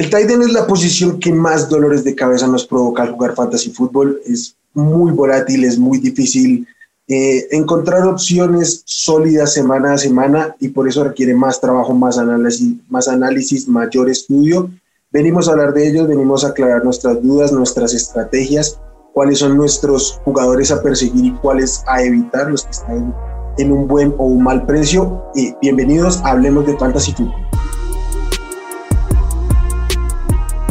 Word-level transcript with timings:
El 0.00 0.08
tight 0.08 0.30
end 0.30 0.44
es 0.44 0.52
la 0.54 0.66
posición 0.66 1.20
que 1.20 1.30
más 1.30 1.68
dolores 1.68 2.04
de 2.04 2.14
cabeza 2.14 2.46
nos 2.46 2.66
provoca 2.66 3.02
al 3.02 3.12
jugar 3.12 3.34
fantasy 3.34 3.68
fútbol. 3.68 4.18
Es 4.24 4.56
muy 4.72 5.12
volátil, 5.12 5.62
es 5.62 5.78
muy 5.78 5.98
difícil 5.98 6.66
eh, 7.06 7.46
encontrar 7.50 8.06
opciones 8.06 8.80
sólidas 8.86 9.52
semana 9.52 9.92
a 9.92 9.98
semana 9.98 10.56
y 10.58 10.68
por 10.68 10.88
eso 10.88 11.04
requiere 11.04 11.34
más 11.34 11.60
trabajo, 11.60 11.92
más 11.92 12.16
análisis, 12.16 12.76
más 12.88 13.08
análisis, 13.08 13.68
mayor 13.68 14.08
estudio. 14.08 14.70
Venimos 15.10 15.48
a 15.48 15.52
hablar 15.52 15.74
de 15.74 15.90
ellos, 15.90 16.08
venimos 16.08 16.44
a 16.44 16.48
aclarar 16.48 16.82
nuestras 16.82 17.22
dudas, 17.22 17.52
nuestras 17.52 17.92
estrategias, 17.92 18.80
cuáles 19.12 19.40
son 19.40 19.54
nuestros 19.54 20.18
jugadores 20.24 20.70
a 20.70 20.82
perseguir 20.82 21.26
y 21.26 21.32
cuáles 21.42 21.84
a 21.86 22.02
evitar, 22.02 22.50
los 22.50 22.64
que 22.64 22.70
están 22.70 23.14
en 23.58 23.70
un 23.70 23.86
buen 23.86 24.14
o 24.16 24.24
un 24.24 24.44
mal 24.44 24.64
precio. 24.64 25.26
Y 25.34 25.54
bienvenidos 25.60 26.22
Hablemos 26.24 26.66
de 26.66 26.78
Fantasy 26.78 27.12
Fútbol. 27.12 27.49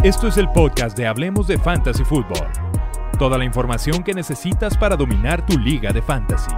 Esto 0.01 0.29
es 0.29 0.37
el 0.37 0.49
podcast 0.53 0.97
de 0.97 1.05
Hablemos 1.05 1.45
de 1.45 1.57
Fantasy 1.57 2.05
Football. 2.05 2.47
Toda 3.19 3.37
la 3.37 3.43
información 3.43 4.01
que 4.01 4.13
necesitas 4.13 4.77
para 4.77 4.95
dominar 4.95 5.45
tu 5.45 5.59
liga 5.59 5.91
de 5.91 6.01
fantasy. 6.01 6.51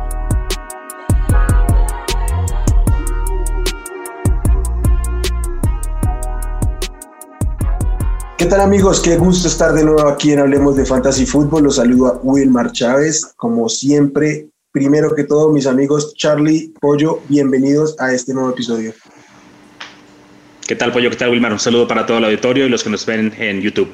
¿Qué 8.37 8.45
tal 8.45 8.61
amigos? 8.61 9.01
Qué 9.01 9.17
gusto 9.17 9.47
estar 9.47 9.73
de 9.73 9.85
nuevo 9.85 10.07
aquí 10.07 10.33
en 10.33 10.39
Hablemos 10.39 10.75
de 10.75 10.85
Fantasy 10.85 11.25
Football. 11.25 11.63
Los 11.63 11.77
saludo 11.77 12.07
a 12.09 12.19
Wilmar 12.21 12.71
Chávez. 12.71 13.33
Como 13.37 13.67
siempre, 13.69 14.49
primero 14.71 15.15
que 15.15 15.23
todo, 15.23 15.51
mis 15.51 15.65
amigos 15.65 16.13
Charlie, 16.13 16.75
Pollo, 16.79 17.21
bienvenidos 17.27 17.99
a 17.99 18.13
este 18.13 18.35
nuevo 18.35 18.51
episodio. 18.51 18.93
¿Qué 20.67 20.75
tal, 20.75 20.91
Pollo? 20.91 21.09
¿Qué 21.09 21.15
tal, 21.15 21.31
Wilmar? 21.31 21.51
Un 21.51 21.59
saludo 21.59 21.87
para 21.87 22.05
todo 22.05 22.17
el 22.19 22.25
auditorio 22.25 22.65
y 22.65 22.69
los 22.69 22.83
que 22.83 22.89
nos 22.89 23.05
ven 23.05 23.33
en 23.37 23.61
YouTube. 23.61 23.91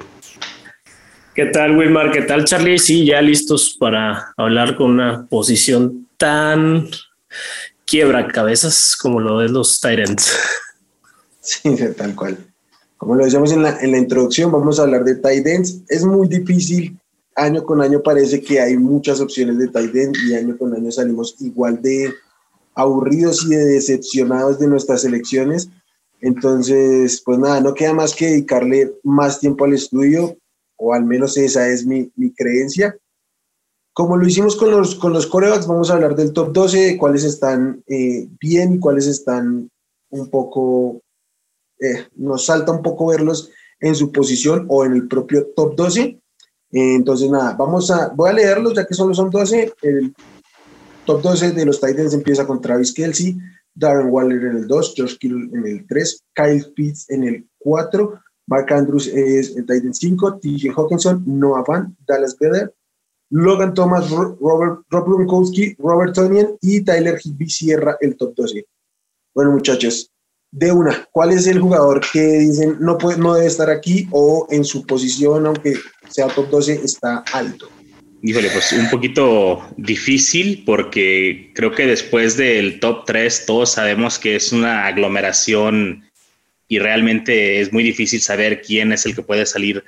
¿Qué 1.34 1.46
tal, 1.46 1.78
Wilmar? 1.78 2.12
¿Qué 2.12 2.24
tal, 2.24 2.46
Charlie? 2.46 2.80
Sí, 2.80 3.06
ya 3.06 3.22
listos 3.22 3.78
para 3.80 4.34
hablar 4.38 4.76
con 4.76 4.92
una 4.92 5.28
posición 5.28 6.08
tan 6.18 6.88
quiebra 7.86 8.28
cabezas 8.28 8.96
como 9.00 9.20
lo 9.20 9.40
de 9.40 9.50
los 9.50 9.80
Titans. 9.80 10.34
Sí, 11.40 11.78
tal 11.96 12.14
cual. 12.14 12.38
Como 12.98 13.16
lo 13.16 13.24
decíamos 13.24 13.54
en 13.54 13.64
la, 13.64 13.80
en 13.80 13.92
la 13.92 14.00
introducción, 14.00 14.52
vamos 14.52 14.80
a 14.80 14.84
hablar 14.84 15.06
de 15.06 15.16
Titans. 15.16 15.80
Es 15.88 16.04
muy 16.04 16.28
difícil. 16.28 17.00
Año 17.38 17.64
con 17.64 17.80
año 17.80 18.04
parece 18.04 18.42
que 18.42 18.60
hay 18.60 18.76
muchas 18.76 19.22
opciones 19.22 19.58
de 19.58 19.68
Titan 19.68 20.12
y 20.28 20.34
año 20.34 20.58
con 20.58 20.74
año 20.76 20.92
salimos 20.92 21.38
igual 21.40 21.82
de 21.82 22.14
aburridos 22.76 23.46
y 23.46 23.56
de 23.56 23.64
decepcionados 23.64 24.60
de 24.60 24.68
nuestras 24.68 25.06
elecciones 25.06 25.70
entonces, 26.20 27.22
pues 27.24 27.38
nada, 27.38 27.62
no 27.62 27.74
queda 27.74 27.94
más 27.94 28.16
que 28.16 28.28
dedicarle 28.28 28.96
más 29.04 29.40
tiempo 29.40 29.66
al 29.66 29.74
estudio, 29.74 30.38
o 30.78 30.94
al 30.94 31.06
menos 31.06 31.38
esa 31.38 31.68
es 31.70 31.86
mi, 31.86 32.12
creencia. 32.36 32.98
Como 33.94 34.18
lo 34.18 34.28
hicimos 34.28 34.56
con 34.56 34.72
los, 34.72 34.96
con 34.96 35.14
los 35.14 35.28
corebacks, 35.28 35.68
vamos 35.68 35.90
a 35.90 35.94
hablar 35.94 36.16
del 36.16 36.34
top 36.34 36.52
12, 36.54 36.98
cuáles 36.98 37.24
están 37.24 37.84
eh, 37.88 38.28
bien 38.40 38.74
y 38.74 38.80
cuáles 38.80 39.08
están 39.08 39.70
un 40.10 40.30
poco, 40.30 41.02
eh, 41.80 42.08
nos 42.16 42.46
salta 42.46 42.72
un 42.72 42.82
poco 42.82 43.08
verlos 43.08 43.52
en 43.80 43.96
su 43.96 44.12
posición 44.12 44.66
o 44.70 44.86
en 44.86 44.94
el 44.94 45.08
propio 45.08 45.48
top 45.56 45.76
12. 45.76 46.02
Eh, 46.02 46.20
entonces, 46.72 47.30
nada, 47.30 47.56
vamos 47.58 47.90
a, 47.92 48.10
voy 48.10 48.30
a 48.30 48.34
leerlos 48.34 48.74
ya 48.74 48.86
que 48.86 48.94
solo 48.94 49.14
son 49.14 49.30
12. 49.30 49.74
El 49.82 50.16
top 51.06 51.22
12 51.22 51.52
de 51.52 51.66
los 51.66 51.80
Titans 51.80 52.14
empieza 52.14 52.46
con 52.46 52.62
Travis 52.62 52.94
Kelsey, 52.94 53.38
Darren 53.78 54.10
Waller 54.10 54.44
en 54.44 54.58
el 54.58 54.68
2, 54.68 54.94
Josh 54.98 55.18
Kittle 55.18 55.50
en 55.54 55.66
el 55.66 55.88
3, 55.88 56.24
Kyle 56.34 56.66
Pitts 56.76 57.10
en 57.10 57.24
el 57.24 57.48
4, 57.60 58.20
Mark 58.48 58.74
Andrews 58.74 59.08
es 59.08 59.56
el 59.56 59.66
Titan 59.66 59.94
5, 59.94 60.40
TJ 60.40 60.72
Hawkinson, 60.76 61.24
Noah 61.26 61.64
Van, 61.68 61.96
Dallas 62.08 62.38
Better, 62.40 62.74
Logan 63.30 63.74
Thomas, 63.74 64.10
Robert, 64.10 64.82
Rob 64.90 65.06
Gronkowski, 65.06 65.76
Robert 65.80 66.16
Tonian 66.16 66.58
y 66.62 66.82
Tyler 66.84 67.20
Higby 67.22 67.50
cierra 67.50 67.98
el 68.00 68.16
top 68.16 68.34
12. 68.36 68.66
Bueno, 69.36 69.52
muchachos, 69.52 70.10
de 70.52 70.72
una, 70.72 71.06
¿cuál 71.12 71.32
es 71.32 71.46
el 71.46 71.60
jugador 71.60 72.02
que 72.12 72.22
dicen 72.40 72.78
no, 72.80 72.98
puede, 72.98 73.18
no 73.18 73.34
debe 73.34 73.48
estar 73.48 73.70
aquí 73.70 74.08
o 74.12 74.48
en 74.50 74.64
su 74.64 74.86
posición, 74.86 75.46
aunque 75.46 75.76
sea 76.10 76.28
top 76.28 76.50
12, 76.50 76.86
está 76.86 77.24
alto? 77.34 77.68
Híjole, 78.28 78.50
pues 78.50 78.74
un 78.74 78.90
poquito 78.90 79.66
difícil 79.78 80.64
porque 80.66 81.50
creo 81.56 81.72
que 81.72 81.88
después 81.88 82.36
del 82.36 82.82
top 82.82 83.06
3 83.06 83.46
todos 83.46 83.72
sabemos 83.72 84.20
que 84.20 84.36
es 84.36 84.52
una 84.52 84.86
aglomeración 84.86 86.04
y 86.68 86.80
realmente 86.80 87.62
es 87.62 87.72
muy 87.72 87.84
difícil 87.84 88.20
saber 88.20 88.62
quién 88.62 88.92
es 88.92 89.06
el 89.06 89.16
que 89.16 89.22
puede 89.22 89.46
salir 89.46 89.82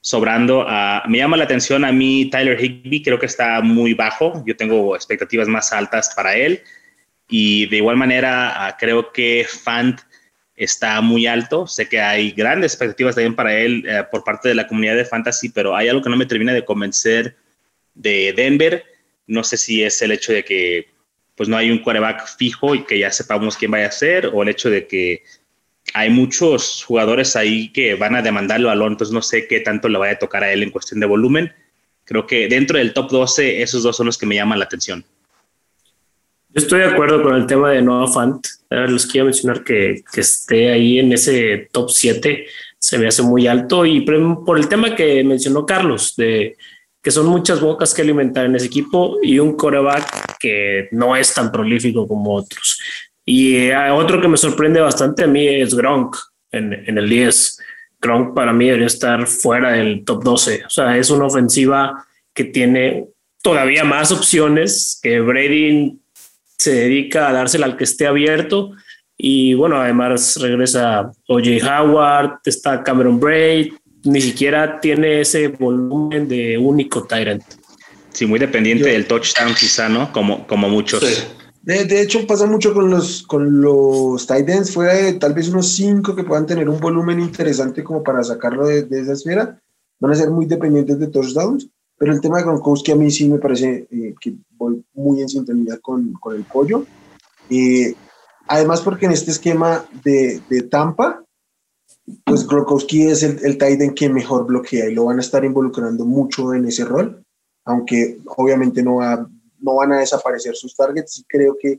sobrando. 0.00 0.60
Uh, 0.60 1.08
me 1.08 1.18
llama 1.18 1.36
la 1.36 1.42
atención 1.42 1.84
a 1.84 1.90
mí 1.90 2.30
Tyler 2.30 2.62
Higby, 2.62 3.02
creo 3.02 3.18
que 3.18 3.26
está 3.26 3.60
muy 3.60 3.92
bajo, 3.94 4.44
yo 4.46 4.56
tengo 4.56 4.94
expectativas 4.94 5.48
más 5.48 5.72
altas 5.72 6.12
para 6.14 6.36
él. 6.36 6.62
Y 7.28 7.66
de 7.66 7.78
igual 7.78 7.96
manera 7.96 8.68
uh, 8.70 8.78
creo 8.78 9.10
que 9.10 9.44
Fant 9.48 9.98
está 10.54 11.00
muy 11.00 11.26
alto, 11.26 11.66
sé 11.66 11.88
que 11.88 12.00
hay 12.00 12.30
grandes 12.30 12.72
expectativas 12.72 13.16
también 13.16 13.34
para 13.34 13.52
él 13.52 13.84
uh, 13.88 14.08
por 14.12 14.22
parte 14.22 14.48
de 14.48 14.54
la 14.54 14.68
comunidad 14.68 14.94
de 14.94 15.04
fantasy, 15.04 15.48
pero 15.48 15.74
hay 15.74 15.88
algo 15.88 16.02
que 16.02 16.10
no 16.10 16.16
me 16.16 16.26
termina 16.26 16.52
de 16.52 16.64
convencer 16.64 17.34
de 17.94 18.32
Denver. 18.36 18.84
No 19.26 19.44
sé 19.44 19.56
si 19.56 19.82
es 19.82 20.00
el 20.02 20.12
hecho 20.12 20.32
de 20.32 20.44
que 20.44 20.88
pues 21.36 21.48
no 21.48 21.56
hay 21.56 21.70
un 21.70 21.78
quarterback 21.78 22.26
fijo 22.36 22.74
y 22.74 22.84
que 22.84 22.98
ya 22.98 23.10
sepamos 23.10 23.56
quién 23.56 23.70
vaya 23.70 23.86
a 23.86 23.92
ser, 23.92 24.26
o 24.26 24.42
el 24.42 24.50
hecho 24.50 24.68
de 24.68 24.86
que 24.86 25.22
hay 25.94 26.10
muchos 26.10 26.84
jugadores 26.84 27.34
ahí 27.34 27.72
que 27.72 27.94
van 27.94 28.14
a 28.14 28.22
demandar 28.22 28.58
el 28.58 28.66
balón, 28.66 28.92
entonces 28.92 29.14
no 29.14 29.22
sé 29.22 29.48
qué 29.48 29.60
tanto 29.60 29.88
le 29.88 29.98
vaya 29.98 30.12
a 30.12 30.18
tocar 30.18 30.44
a 30.44 30.52
él 30.52 30.62
en 30.62 30.70
cuestión 30.70 31.00
de 31.00 31.06
volumen. 31.06 31.52
Creo 32.04 32.26
que 32.26 32.46
dentro 32.48 32.76
del 32.76 32.92
top 32.92 33.10
12, 33.10 33.62
esos 33.62 33.82
dos 33.82 33.96
son 33.96 34.06
los 34.06 34.18
que 34.18 34.26
me 34.26 34.34
llaman 34.34 34.58
la 34.58 34.66
atención. 34.66 35.04
Yo 36.50 36.60
estoy 36.60 36.80
de 36.80 36.86
acuerdo 36.86 37.22
con 37.22 37.36
el 37.36 37.46
tema 37.46 37.70
de 37.70 37.80
Noah 37.80 38.12
Fant. 38.12 38.44
Les 38.68 39.06
quiero 39.06 39.26
mencionar 39.26 39.62
que, 39.62 40.02
que 40.12 40.20
esté 40.20 40.72
ahí 40.72 40.98
en 40.98 41.12
ese 41.12 41.68
top 41.72 41.90
7 41.90 42.46
se 42.80 42.98
me 42.98 43.06
hace 43.06 43.22
muy 43.22 43.46
alto 43.46 43.84
y 43.84 44.00
por 44.00 44.58
el 44.58 44.68
tema 44.68 44.96
que 44.96 45.22
mencionó 45.22 45.66
Carlos 45.66 46.16
de 46.16 46.56
que 47.02 47.10
son 47.10 47.26
muchas 47.26 47.60
bocas 47.60 47.94
que 47.94 48.02
alimentar 48.02 48.46
en 48.46 48.56
ese 48.56 48.66
equipo 48.66 49.16
y 49.22 49.38
un 49.38 49.56
coreback 49.56 50.36
que 50.38 50.88
no 50.92 51.16
es 51.16 51.32
tan 51.32 51.50
prolífico 51.50 52.06
como 52.06 52.34
otros. 52.34 52.80
Y 53.24 53.56
eh, 53.56 53.90
otro 53.90 54.20
que 54.20 54.28
me 54.28 54.36
sorprende 54.36 54.80
bastante 54.80 55.24
a 55.24 55.26
mí 55.26 55.46
es 55.46 55.74
Gronk 55.74 56.16
en, 56.50 56.72
en 56.72 56.98
el 56.98 57.08
10. 57.08 57.58
Gronk 58.00 58.34
para 58.34 58.52
mí 58.52 58.66
debería 58.66 58.86
estar 58.86 59.26
fuera 59.26 59.72
del 59.72 60.04
top 60.04 60.24
12. 60.24 60.64
O 60.66 60.70
sea, 60.70 60.96
es 60.96 61.10
una 61.10 61.26
ofensiva 61.26 62.06
que 62.34 62.44
tiene 62.44 63.06
todavía 63.42 63.84
más 63.84 64.12
opciones, 64.12 64.98
que 65.02 65.20
Brady 65.20 65.98
se 66.58 66.74
dedica 66.74 67.28
a 67.28 67.32
dársela 67.32 67.66
al 67.66 67.76
que 67.76 67.84
esté 67.84 68.06
abierto. 68.06 68.72
Y 69.16 69.54
bueno, 69.54 69.76
además 69.80 70.38
regresa 70.40 71.12
OJ 71.26 71.62
Howard, 71.62 72.40
está 72.44 72.82
Cameron 72.82 73.20
Braid, 73.20 73.74
ni 74.04 74.20
siquiera 74.20 74.80
tiene 74.80 75.20
ese 75.20 75.48
volumen 75.48 76.28
de 76.28 76.58
único 76.58 77.04
Tyrant. 77.04 77.42
Sí, 78.12 78.26
muy 78.26 78.38
dependiente 78.38 78.88
del 78.88 79.06
touchdown 79.06 79.54
quizá, 79.54 79.88
¿no? 79.88 80.12
Como, 80.12 80.46
como 80.46 80.68
muchos. 80.68 81.00
De, 81.62 82.00
hecho, 82.00 82.26
pasa 82.26 82.46
mucho 82.46 82.72
con 82.72 82.90
los, 82.90 83.22
con 83.22 83.60
los 83.60 84.26
Titans, 84.26 84.72
fuera 84.72 84.94
de 84.94 85.12
tal 85.14 85.34
vez 85.34 85.48
unos 85.48 85.74
cinco 85.74 86.16
que 86.16 86.24
puedan 86.24 86.46
tener 86.46 86.68
un 86.68 86.80
volumen 86.80 87.20
interesante 87.20 87.84
como 87.84 88.02
para 88.02 88.24
sacarlo 88.24 88.66
de, 88.66 88.86
esa 88.90 89.12
esfera, 89.12 89.60
van 89.98 90.12
a 90.12 90.14
ser 90.14 90.30
muy 90.30 90.46
dependientes 90.46 90.98
de 90.98 91.08
touchdowns, 91.08 91.68
pero 91.98 92.12
el 92.14 92.20
tema 92.20 92.38
de 92.38 92.44
Gronkowski 92.44 92.92
a 92.92 92.96
mí 92.96 93.10
sí 93.10 93.28
me 93.28 93.38
parece 93.38 93.86
eh, 93.90 94.14
que 94.18 94.34
voy 94.56 94.82
muy 94.94 95.20
en 95.20 95.28
sintonía 95.28 95.76
con, 95.82 96.14
con 96.14 96.34
el 96.34 96.44
pollo. 96.44 96.86
Eh, 97.50 97.94
además, 98.48 98.80
porque 98.80 99.04
en 99.04 99.12
este 99.12 99.30
esquema 99.30 99.84
de, 100.02 100.40
de 100.48 100.62
Tampa, 100.62 101.22
pues 102.24 102.46
Gronkowski 102.46 103.06
es 103.06 103.22
el, 103.22 103.38
el 103.44 103.58
tight 103.58 103.80
end 103.80 103.94
que 103.94 104.08
mejor 104.08 104.46
bloquea 104.46 104.88
y 104.88 104.94
lo 104.94 105.06
van 105.06 105.18
a 105.18 105.22
estar 105.22 105.44
involucrando 105.44 106.04
mucho 106.04 106.54
en 106.54 106.66
ese 106.66 106.84
rol, 106.84 107.24
aunque 107.64 108.18
obviamente 108.36 108.82
no, 108.82 108.96
va, 108.96 109.28
no 109.58 109.74
van 109.76 109.92
a 109.92 110.00
desaparecer 110.00 110.54
sus 110.56 110.74
targets 110.74 111.18
y 111.18 111.24
creo 111.24 111.56
que 111.60 111.78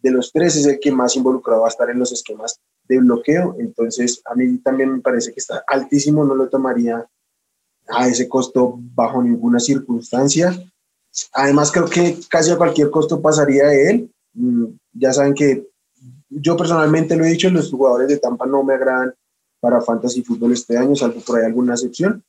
de 0.00 0.10
los 0.10 0.32
tres 0.32 0.56
es 0.56 0.66
el 0.66 0.78
que 0.80 0.92
más 0.92 1.16
involucrado 1.16 1.62
va 1.62 1.68
a 1.68 1.70
estar 1.70 1.90
en 1.90 1.98
los 1.98 2.12
esquemas 2.12 2.60
de 2.88 2.98
bloqueo, 2.98 3.56
entonces 3.58 4.22
a 4.24 4.34
mí 4.34 4.58
también 4.58 4.92
me 4.92 5.00
parece 5.00 5.32
que 5.32 5.40
está 5.40 5.64
altísimo, 5.66 6.24
no 6.24 6.34
lo 6.34 6.48
tomaría 6.48 7.06
a 7.88 8.08
ese 8.08 8.28
costo 8.28 8.74
bajo 8.78 9.22
ninguna 9.22 9.58
circunstancia. 9.58 10.52
Además 11.32 11.72
creo 11.72 11.86
que 11.86 12.18
casi 12.28 12.50
a 12.50 12.56
cualquier 12.56 12.90
costo 12.90 13.20
pasaría 13.20 13.66
de 13.66 13.90
él. 13.90 14.14
Mm, 14.34 14.66
ya 14.92 15.12
saben 15.12 15.34
que 15.34 15.66
yo 16.28 16.56
personalmente 16.56 17.16
lo 17.16 17.24
he 17.24 17.30
dicho, 17.30 17.50
los 17.50 17.70
jugadores 17.70 18.08
de 18.08 18.18
Tampa 18.18 18.46
no 18.46 18.62
me 18.62 18.74
agradan 18.74 19.14
para 19.60 19.80
Fantasy 19.80 20.22
Fútbol 20.22 20.52
este 20.52 20.76
año, 20.76 20.94
salvo 20.94 21.20
por 21.20 21.38
ahí 21.38 21.46
alguna 21.46 21.74
excepción. 21.74 22.22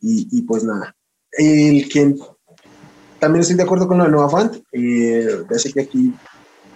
Y, 0.00 0.42
pues 0.42 0.64
nada. 0.64 0.96
El 1.30 1.88
que 1.88 2.16
también 3.20 3.42
estoy 3.42 3.56
de 3.56 3.62
acuerdo 3.62 3.86
con 3.86 3.98
de 3.98 4.08
Nova 4.08 4.28
Fant. 4.28 4.56
Eh, 4.72 5.44
ya 5.48 5.58
sé 5.58 5.72
que 5.72 5.82
aquí 5.82 6.12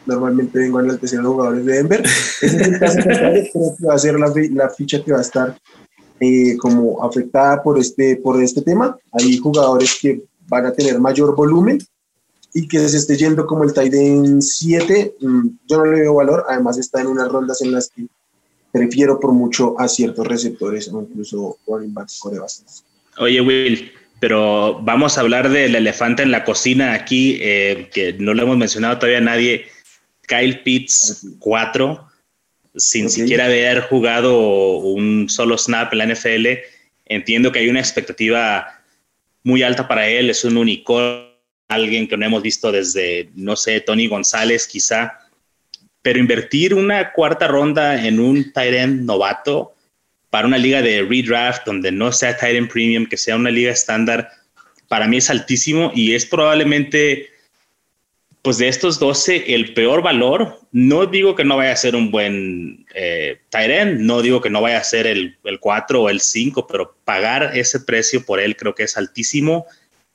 normalmente 0.06 0.60
vengo 0.60 0.78
a 0.78 0.82
enaltecer 0.82 1.18
a 1.18 1.22
los 1.22 1.32
jugadores 1.32 1.66
de 1.66 1.72
Denver. 1.72 2.02
es 2.42 2.54
el 2.54 2.78
caso 2.78 2.98
que 3.02 3.86
va 3.86 3.94
a 3.94 3.98
ser 3.98 4.18
la, 4.18 4.32
la, 4.52 4.70
ficha 4.70 5.02
que 5.02 5.10
va 5.10 5.18
a 5.18 5.22
estar 5.22 5.58
eh, 6.20 6.56
como 6.56 7.02
afectada 7.02 7.62
por 7.62 7.78
este, 7.78 8.16
por 8.16 8.40
este 8.40 8.62
tema. 8.62 8.96
Hay 9.12 9.36
jugadores 9.38 9.98
que 10.00 10.22
van 10.48 10.66
a 10.66 10.72
tener 10.72 11.00
mayor 11.00 11.34
volumen 11.34 11.78
y 12.54 12.66
que 12.68 12.88
se 12.88 12.96
esté 12.96 13.16
yendo 13.16 13.46
como 13.46 13.64
el 13.64 13.74
Titan 13.74 14.40
7, 14.40 15.16
mm, 15.20 15.48
yo 15.68 15.76
no 15.78 15.84
le 15.84 16.00
veo 16.00 16.14
valor. 16.14 16.46
Además 16.48 16.78
está 16.78 17.00
en 17.00 17.08
unas 17.08 17.28
rondas 17.28 17.60
en 17.60 17.72
las 17.72 17.90
que 17.90 18.06
prefiero 18.76 19.18
por 19.18 19.32
mucho 19.32 19.78
a 19.78 19.88
ciertos 19.88 20.26
receptores 20.26 20.88
o 20.92 21.00
incluso 21.00 21.58
running 21.66 21.94
backs 21.94 22.18
corebas. 22.18 22.84
Oye, 23.18 23.40
Will, 23.40 23.90
pero 24.20 24.80
vamos 24.82 25.16
a 25.16 25.22
hablar 25.22 25.48
del 25.48 25.74
elefante 25.74 26.22
en 26.22 26.30
la 26.30 26.44
cocina 26.44 26.92
aquí, 26.92 27.38
eh, 27.40 27.88
que 27.92 28.12
no 28.14 28.34
lo 28.34 28.42
hemos 28.42 28.58
mencionado 28.58 28.98
todavía 28.98 29.20
nadie. 29.20 29.66
Kyle 30.28 30.60
Pitts 30.62 31.26
4, 31.38 32.06
sin 32.74 33.08
siquiera 33.08 33.46
haber 33.46 33.82
jugado 33.82 34.78
un 34.78 35.28
solo 35.30 35.56
snap 35.56 35.92
en 35.92 35.98
la 35.98 36.06
NFL. 36.06 36.46
Entiendo 37.06 37.52
que 37.52 37.60
hay 37.60 37.68
una 37.68 37.80
expectativa 37.80 38.66
muy 39.44 39.62
alta 39.62 39.86
para 39.86 40.08
él, 40.08 40.28
es 40.28 40.44
un 40.44 40.56
unicornio, 40.56 41.26
alguien 41.68 42.06
que 42.06 42.16
no 42.16 42.26
hemos 42.26 42.42
visto 42.42 42.70
desde, 42.70 43.30
no 43.34 43.56
sé, 43.56 43.80
Tony 43.80 44.06
González 44.06 44.66
quizá 44.66 45.18
pero 46.06 46.20
invertir 46.20 46.72
una 46.72 47.10
cuarta 47.10 47.48
ronda 47.48 48.06
en 48.06 48.20
un 48.20 48.52
tight 48.52 48.90
novato 48.90 49.74
para 50.30 50.46
una 50.46 50.56
liga 50.56 50.80
de 50.80 51.02
redraft 51.02 51.66
donde 51.66 51.90
no 51.90 52.12
sea 52.12 52.36
tight 52.36 52.70
premium, 52.70 53.06
que 53.06 53.16
sea 53.16 53.34
una 53.34 53.50
liga 53.50 53.72
estándar, 53.72 54.30
para 54.86 55.08
mí 55.08 55.16
es 55.16 55.30
altísimo 55.30 55.90
y 55.96 56.14
es 56.14 56.24
probablemente, 56.24 57.30
pues 58.40 58.58
de 58.58 58.68
estos 58.68 59.00
12, 59.00 59.52
el 59.52 59.74
peor 59.74 60.00
valor. 60.00 60.60
No 60.70 61.06
digo 61.06 61.34
que 61.34 61.44
no 61.44 61.56
vaya 61.56 61.72
a 61.72 61.76
ser 61.76 61.96
un 61.96 62.12
buen 62.12 62.86
eh, 62.94 63.40
tight 63.48 63.98
no 63.98 64.22
digo 64.22 64.40
que 64.40 64.48
no 64.48 64.60
vaya 64.60 64.78
a 64.78 64.84
ser 64.84 65.08
el, 65.08 65.36
el 65.42 65.58
4 65.58 66.02
o 66.02 66.08
el 66.08 66.20
5, 66.20 66.68
pero 66.68 66.94
pagar 67.04 67.50
ese 67.58 67.80
precio 67.80 68.24
por 68.24 68.38
él 68.38 68.54
creo 68.54 68.76
que 68.76 68.84
es 68.84 68.96
altísimo. 68.96 69.66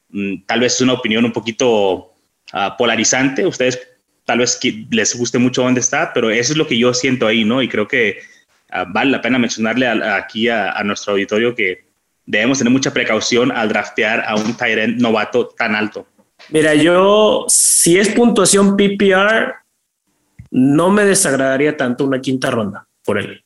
Mm, 0.08 0.44
tal 0.46 0.62
vez 0.62 0.76
es 0.76 0.80
una 0.80 0.94
opinión 0.94 1.26
un 1.26 1.34
poquito 1.34 2.14
ah, 2.54 2.78
polarizante. 2.78 3.46
Ustedes 3.46 3.91
tal 4.25 4.39
vez 4.39 4.59
les 4.89 5.15
guste 5.15 5.38
mucho 5.38 5.63
dónde 5.63 5.79
está, 5.79 6.13
pero 6.13 6.29
eso 6.29 6.53
es 6.53 6.57
lo 6.57 6.68
que 6.68 6.77
yo 6.77 6.94
siento 6.94 7.27
ahí, 7.27 7.44
¿no? 7.44 7.62
Y 7.62 7.68
creo 7.68 7.88
que 7.88 8.19
ah, 8.71 8.85
vale 8.88 9.12
la 9.12 9.21
pena 9.21 9.39
mencionarle 9.39 9.88
aquí 9.88 10.50
a, 10.50 10.81
nuestro 10.83 11.13
auditorio 11.13 11.56
que 11.56 11.85
debemos 12.25 12.57
tener 12.57 12.71
mucha 12.71 12.94
precaución 12.94 13.51
al 13.51 13.69
draftear 13.69 14.23
a 14.25 14.35
un 14.35 14.56
Tyrant 14.56 15.00
novato 15.00 15.47
tan 15.47 15.75
alto. 15.75 16.07
Mira, 16.50 16.73
yo, 16.73 17.45
si 17.47 17.97
es 17.97 18.09
puntuación 18.09 18.75
PPR, 18.75 19.53
no 20.51 20.89
me 20.89 21.06
desagradaría 21.06 21.77
tanto 21.77 22.06
una 22.06 22.19
quinta 22.19 22.51
ronda 22.51 22.88
por 23.03 23.18
el, 23.18 23.44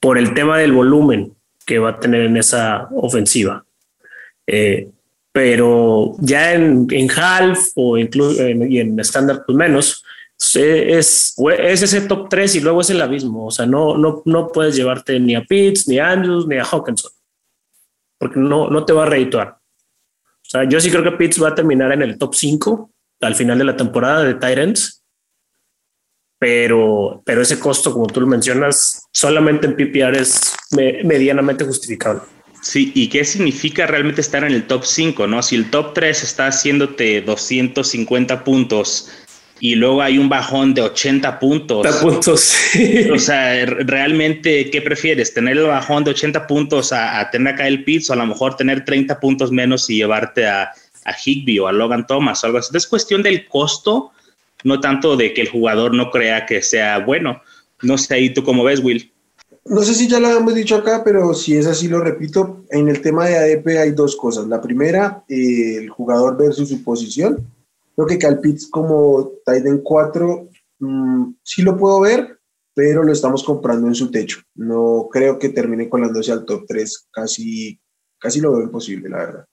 por 0.00 0.18
el 0.18 0.34
tema 0.34 0.58
del 0.58 0.72
volumen 0.72 1.34
que 1.64 1.78
va 1.78 1.90
a 1.90 2.00
tener 2.00 2.22
en 2.22 2.36
esa 2.36 2.88
ofensiva. 2.92 3.64
Eh, 4.46 4.88
pero 5.32 6.14
ya 6.18 6.52
en, 6.52 6.86
en 6.90 7.10
half 7.10 7.58
o 7.74 7.96
incluso 7.96 8.46
y 8.48 8.78
en 8.78 9.00
estándar 9.00 9.42
pues 9.46 9.56
menos, 9.56 10.04
es, 10.54 11.34
es 11.58 11.82
ese 11.82 12.00
top 12.02 12.28
3 12.28 12.56
y 12.56 12.60
luego 12.60 12.80
es 12.80 12.90
el 12.90 13.00
abismo. 13.00 13.46
O 13.46 13.50
sea, 13.50 13.66
no, 13.66 13.96
no, 13.96 14.22
no 14.24 14.48
puedes 14.48 14.76
llevarte 14.76 15.18
ni 15.18 15.34
a 15.34 15.42
Pitts, 15.42 15.88
ni 15.88 15.98
a 15.98 16.10
Andrews, 16.10 16.46
ni 16.46 16.56
a 16.56 16.64
Hawkinson, 16.64 17.12
porque 18.18 18.38
no, 18.38 18.68
no 18.68 18.84
te 18.84 18.92
va 18.92 19.04
a 19.04 19.06
redituar. 19.06 19.58
O 20.18 20.50
sea, 20.52 20.64
yo 20.64 20.80
sí 20.80 20.90
creo 20.90 21.02
que 21.02 21.12
Pitts 21.12 21.42
va 21.42 21.48
a 21.48 21.54
terminar 21.54 21.92
en 21.92 22.02
el 22.02 22.18
top 22.18 22.34
5 22.34 22.90
al 23.20 23.34
final 23.34 23.56
de 23.56 23.64
la 23.64 23.76
temporada 23.76 24.24
de 24.24 24.34
Titans, 24.34 25.02
pero, 26.38 27.22
pero 27.24 27.42
ese 27.42 27.60
costo, 27.60 27.92
como 27.92 28.08
tú 28.08 28.20
lo 28.20 28.26
mencionas, 28.26 29.06
solamente 29.12 29.66
en 29.66 29.76
PPR 29.76 30.16
es 30.16 30.56
medianamente 30.72 31.64
justificable. 31.64 32.22
Sí, 32.62 32.92
¿y 32.94 33.08
qué 33.08 33.24
significa 33.24 33.88
realmente 33.88 34.20
estar 34.20 34.44
en 34.44 34.52
el 34.52 34.68
top 34.68 34.84
5? 34.84 35.26
¿no? 35.26 35.42
Si 35.42 35.56
el 35.56 35.68
top 35.70 35.94
3 35.94 36.22
está 36.22 36.46
haciéndote 36.46 37.20
250 37.20 38.44
puntos 38.44 39.10
y 39.58 39.74
luego 39.74 40.00
hay 40.00 40.18
un 40.18 40.28
bajón 40.28 40.72
de 40.72 40.82
80 40.82 41.40
puntos. 41.40 41.86
puntos. 41.96 42.56
O 43.12 43.18
sea, 43.18 43.64
realmente, 43.66 44.70
¿qué 44.70 44.80
prefieres? 44.80 45.34
¿Tener 45.34 45.56
el 45.56 45.64
bajón 45.64 46.04
de 46.04 46.12
80 46.12 46.46
puntos 46.46 46.92
a, 46.92 47.28
tener 47.30 47.54
acá 47.54 47.66
el 47.66 47.82
Pitts 47.82 48.10
o 48.10 48.12
a 48.12 48.16
lo 48.16 48.26
mejor 48.26 48.56
tener 48.56 48.84
30 48.84 49.18
puntos 49.18 49.50
menos 49.50 49.90
y 49.90 49.96
llevarte 49.96 50.46
a, 50.46 50.72
a 51.04 51.16
Higby 51.24 51.58
o 51.58 51.68
a 51.68 51.72
Logan 51.72 52.06
Thomas 52.06 52.42
o 52.42 52.46
algo 52.46 52.58
así? 52.58 52.76
Es 52.76 52.86
cuestión 52.88 53.22
del 53.22 53.46
costo, 53.46 54.12
no 54.64 54.80
tanto 54.80 55.16
de 55.16 55.34
que 55.34 55.42
el 55.42 55.48
jugador 55.48 55.94
no 55.94 56.10
crea 56.10 56.46
que 56.46 56.62
sea 56.62 56.98
bueno. 56.98 57.42
No 57.82 57.98
sé, 57.98 58.20
¿y 58.20 58.30
tú 58.30 58.42
cómo 58.42 58.64
ves, 58.64 58.80
Will? 58.80 59.11
No 59.64 59.82
sé 59.82 59.94
si 59.94 60.08
ya 60.08 60.18
lo 60.18 60.28
hemos 60.28 60.54
dicho 60.54 60.74
acá, 60.74 61.02
pero 61.04 61.32
si 61.34 61.56
es 61.56 61.66
así, 61.66 61.86
lo 61.86 62.00
repito. 62.00 62.64
En 62.70 62.88
el 62.88 63.00
tema 63.00 63.26
de 63.26 63.36
ADP 63.38 63.78
hay 63.78 63.92
dos 63.92 64.16
cosas. 64.16 64.48
La 64.48 64.60
primera, 64.60 65.24
eh, 65.28 65.76
el 65.76 65.88
jugador 65.88 66.36
versus 66.36 66.68
su 66.68 66.82
posición. 66.82 67.46
Creo 67.94 68.06
que 68.06 68.18
Calpitz 68.18 68.68
como 68.68 69.32
Titan 69.46 69.78
4 69.78 70.48
mm, 70.80 71.34
sí 71.42 71.62
lo 71.62 71.76
puedo 71.76 72.00
ver, 72.00 72.40
pero 72.74 73.04
lo 73.04 73.12
estamos 73.12 73.44
comprando 73.44 73.86
en 73.86 73.94
su 73.94 74.10
techo. 74.10 74.40
No 74.56 75.08
creo 75.12 75.38
que 75.38 75.50
termine 75.50 75.88
colándose 75.88 76.32
al 76.32 76.44
top 76.44 76.64
3. 76.66 77.08
Casi, 77.12 77.80
casi 78.18 78.40
lo 78.40 78.52
veo 78.52 78.62
imposible, 78.62 79.08
la 79.08 79.18
verdad. 79.18 79.44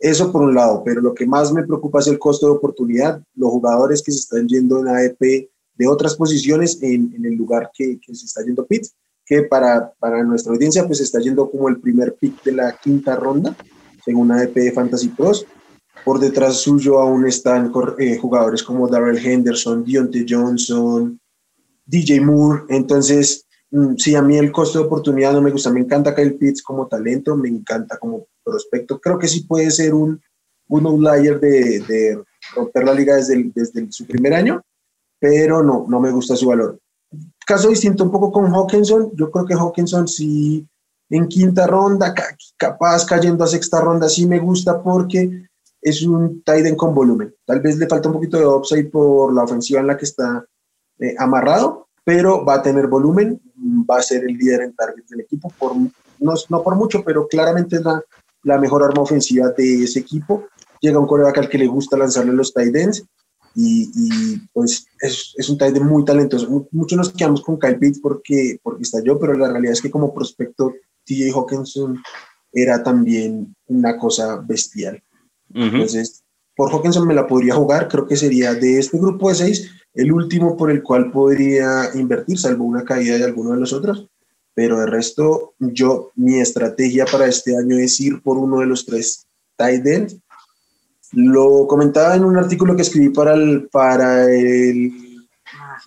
Eso 0.00 0.32
por 0.32 0.42
un 0.42 0.54
lado, 0.54 0.82
pero 0.84 1.00
lo 1.00 1.14
que 1.14 1.26
más 1.26 1.52
me 1.52 1.64
preocupa 1.64 2.00
es 2.00 2.08
el 2.08 2.18
costo 2.18 2.46
de 2.46 2.52
oportunidad. 2.52 3.22
Los 3.34 3.50
jugadores 3.50 4.02
que 4.02 4.10
se 4.10 4.18
están 4.18 4.48
yendo 4.48 4.80
en 4.80 4.88
ADP 4.88 5.48
de 5.74 5.86
otras 5.86 6.16
posiciones 6.16 6.82
en, 6.82 7.14
el 7.24 7.34
lugar 7.34 7.70
que, 7.72 8.00
que 8.00 8.14
se 8.16 8.26
está 8.26 8.44
yendo 8.44 8.66
Pitts 8.66 8.96
que 9.28 9.42
para, 9.42 9.92
para 9.98 10.24
nuestra 10.24 10.54
audiencia 10.54 10.86
pues 10.86 11.00
está 11.00 11.20
yendo 11.20 11.50
como 11.50 11.68
el 11.68 11.78
primer 11.78 12.14
pick 12.14 12.42
de 12.44 12.52
la 12.52 12.72
quinta 12.78 13.14
ronda, 13.14 13.54
según 14.02 14.32
ADP 14.32 14.54
de 14.54 14.72
Fantasy 14.72 15.08
Pros. 15.08 15.46
Por 16.02 16.18
detrás 16.18 16.56
suyo 16.56 16.98
aún 16.98 17.26
están 17.26 17.70
eh, 17.98 18.16
jugadores 18.16 18.62
como 18.62 18.88
Darrell 18.88 19.18
Henderson, 19.18 19.84
Deontay 19.84 20.24
Johnson, 20.26 21.20
DJ 21.84 22.22
Moore. 22.22 22.62
Entonces, 22.70 23.46
mm, 23.70 23.96
sí, 23.98 24.14
a 24.14 24.22
mí 24.22 24.38
el 24.38 24.50
costo 24.50 24.78
de 24.78 24.86
oportunidad 24.86 25.34
no 25.34 25.42
me 25.42 25.50
gusta. 25.50 25.70
Me 25.70 25.80
encanta 25.80 26.14
Kyle 26.14 26.38
Pitts 26.38 26.62
como 26.62 26.86
talento, 26.86 27.36
me 27.36 27.50
encanta 27.50 27.98
como 27.98 28.26
prospecto. 28.42 28.98
Creo 28.98 29.18
que 29.18 29.28
sí 29.28 29.42
puede 29.42 29.70
ser 29.70 29.92
un, 29.92 30.18
un 30.68 30.86
outlier 30.86 31.38
de, 31.38 31.80
de 31.80 32.22
romper 32.54 32.84
la 32.84 32.94
liga 32.94 33.16
desde, 33.16 33.50
desde 33.54 33.92
su 33.92 34.06
primer 34.06 34.32
año, 34.32 34.62
pero 35.18 35.62
no, 35.62 35.84
no 35.86 36.00
me 36.00 36.10
gusta 36.12 36.34
su 36.34 36.46
valor. 36.46 36.78
Caso 37.46 37.68
distinto 37.68 38.04
un 38.04 38.10
poco 38.10 38.30
con 38.30 38.52
Hawkinson. 38.52 39.12
Yo 39.14 39.30
creo 39.30 39.46
que 39.46 39.54
Hawkinson 39.54 40.06
sí 40.06 40.66
en 41.10 41.26
quinta 41.26 41.66
ronda, 41.66 42.14
capaz 42.56 43.06
cayendo 43.06 43.44
a 43.44 43.46
sexta 43.46 43.80
ronda, 43.80 44.08
sí 44.08 44.26
me 44.26 44.38
gusta 44.38 44.82
porque 44.82 45.48
es 45.80 46.02
un 46.02 46.42
tight 46.42 46.76
con 46.76 46.94
volumen. 46.94 47.34
Tal 47.46 47.60
vez 47.60 47.78
le 47.78 47.86
falta 47.86 48.08
un 48.08 48.14
poquito 48.14 48.38
de 48.38 48.46
upside 48.46 48.90
por 48.90 49.32
la 49.32 49.44
ofensiva 49.44 49.80
en 49.80 49.86
la 49.86 49.96
que 49.96 50.04
está 50.04 50.44
eh, 50.98 51.14
amarrado, 51.18 51.88
pero 52.04 52.44
va 52.44 52.56
a 52.56 52.62
tener 52.62 52.88
volumen, 52.88 53.40
va 53.90 53.98
a 53.98 54.02
ser 54.02 54.24
el 54.24 54.36
líder 54.36 54.62
en 54.62 54.74
target 54.74 55.04
del 55.08 55.20
equipo, 55.20 55.52
por, 55.58 55.76
no, 55.76 56.34
no 56.48 56.62
por 56.62 56.76
mucho, 56.76 57.02
pero 57.04 57.26
claramente 57.26 57.76
es 57.76 57.82
la, 57.82 58.02
la 58.42 58.58
mejor 58.58 58.82
arma 58.82 59.02
ofensiva 59.02 59.48
de 59.56 59.84
ese 59.84 60.00
equipo. 60.00 60.44
Llega 60.80 60.98
un 60.98 61.06
coreback 61.06 61.38
al 61.38 61.48
que 61.48 61.58
le 61.58 61.66
gusta 61.66 61.96
lanzarle 61.96 62.32
los 62.32 62.52
tight 62.52 62.74
ends 62.76 63.04
y, 63.60 64.38
pues 64.52 64.86
es, 65.00 65.34
es, 65.36 65.48
un 65.48 65.58
tight 65.58 65.76
muy 65.80 66.04
talentoso. 66.04 66.68
Muchos 66.70 66.96
nos 66.96 67.12
quedamos 67.12 67.42
con 67.42 67.58
Kyle 67.58 67.78
Pitts 67.78 67.98
porque, 67.98 68.60
porque 68.62 68.82
está 68.84 69.02
yo, 69.02 69.18
pero 69.18 69.34
la 69.34 69.50
realidad 69.50 69.72
es 69.72 69.82
que 69.82 69.90
como 69.90 70.14
prospecto 70.14 70.74
TJ 71.04 71.32
Hawkinson 71.34 72.00
era 72.52 72.82
también 72.84 73.56
una 73.66 73.98
cosa 73.98 74.36
bestial. 74.36 75.02
Entonces, 75.52 76.22
por 76.54 76.70
Hawkinson 76.70 77.06
me 77.06 77.14
la 77.14 77.26
podría 77.26 77.54
jugar, 77.54 77.88
creo 77.88 78.06
que 78.06 78.16
sería 78.16 78.54
de 78.54 78.78
este 78.78 78.96
grupo 78.96 79.28
de 79.28 79.34
seis 79.34 79.70
el 79.94 80.12
último 80.12 80.56
por 80.56 80.70
el 80.70 80.82
cual 80.82 81.10
podría 81.10 81.90
invertir, 81.94 82.38
salvo 82.38 82.64
una 82.64 82.84
caída 82.84 83.18
de 83.18 83.24
alguno 83.24 83.52
de 83.52 83.60
los 83.60 83.72
otros. 83.72 84.08
Pero 84.54 84.78
de 84.78 84.86
resto, 84.86 85.54
yo, 85.58 86.12
mi 86.14 86.38
estrategia 86.38 87.06
para 87.06 87.26
este 87.26 87.56
año 87.56 87.76
es 87.76 87.98
ir 87.98 88.22
por 88.22 88.38
uno 88.38 88.60
de 88.60 88.66
los 88.66 88.86
tres 88.86 89.26
tight 89.56 89.84
ends 89.86 90.16
lo 91.12 91.66
comentaba 91.66 92.14
en 92.14 92.24
un 92.24 92.36
artículo 92.36 92.76
que 92.76 92.82
escribí 92.82 93.10
para 93.10 93.34
el, 93.34 93.68
para 93.68 94.24
el 94.24 94.92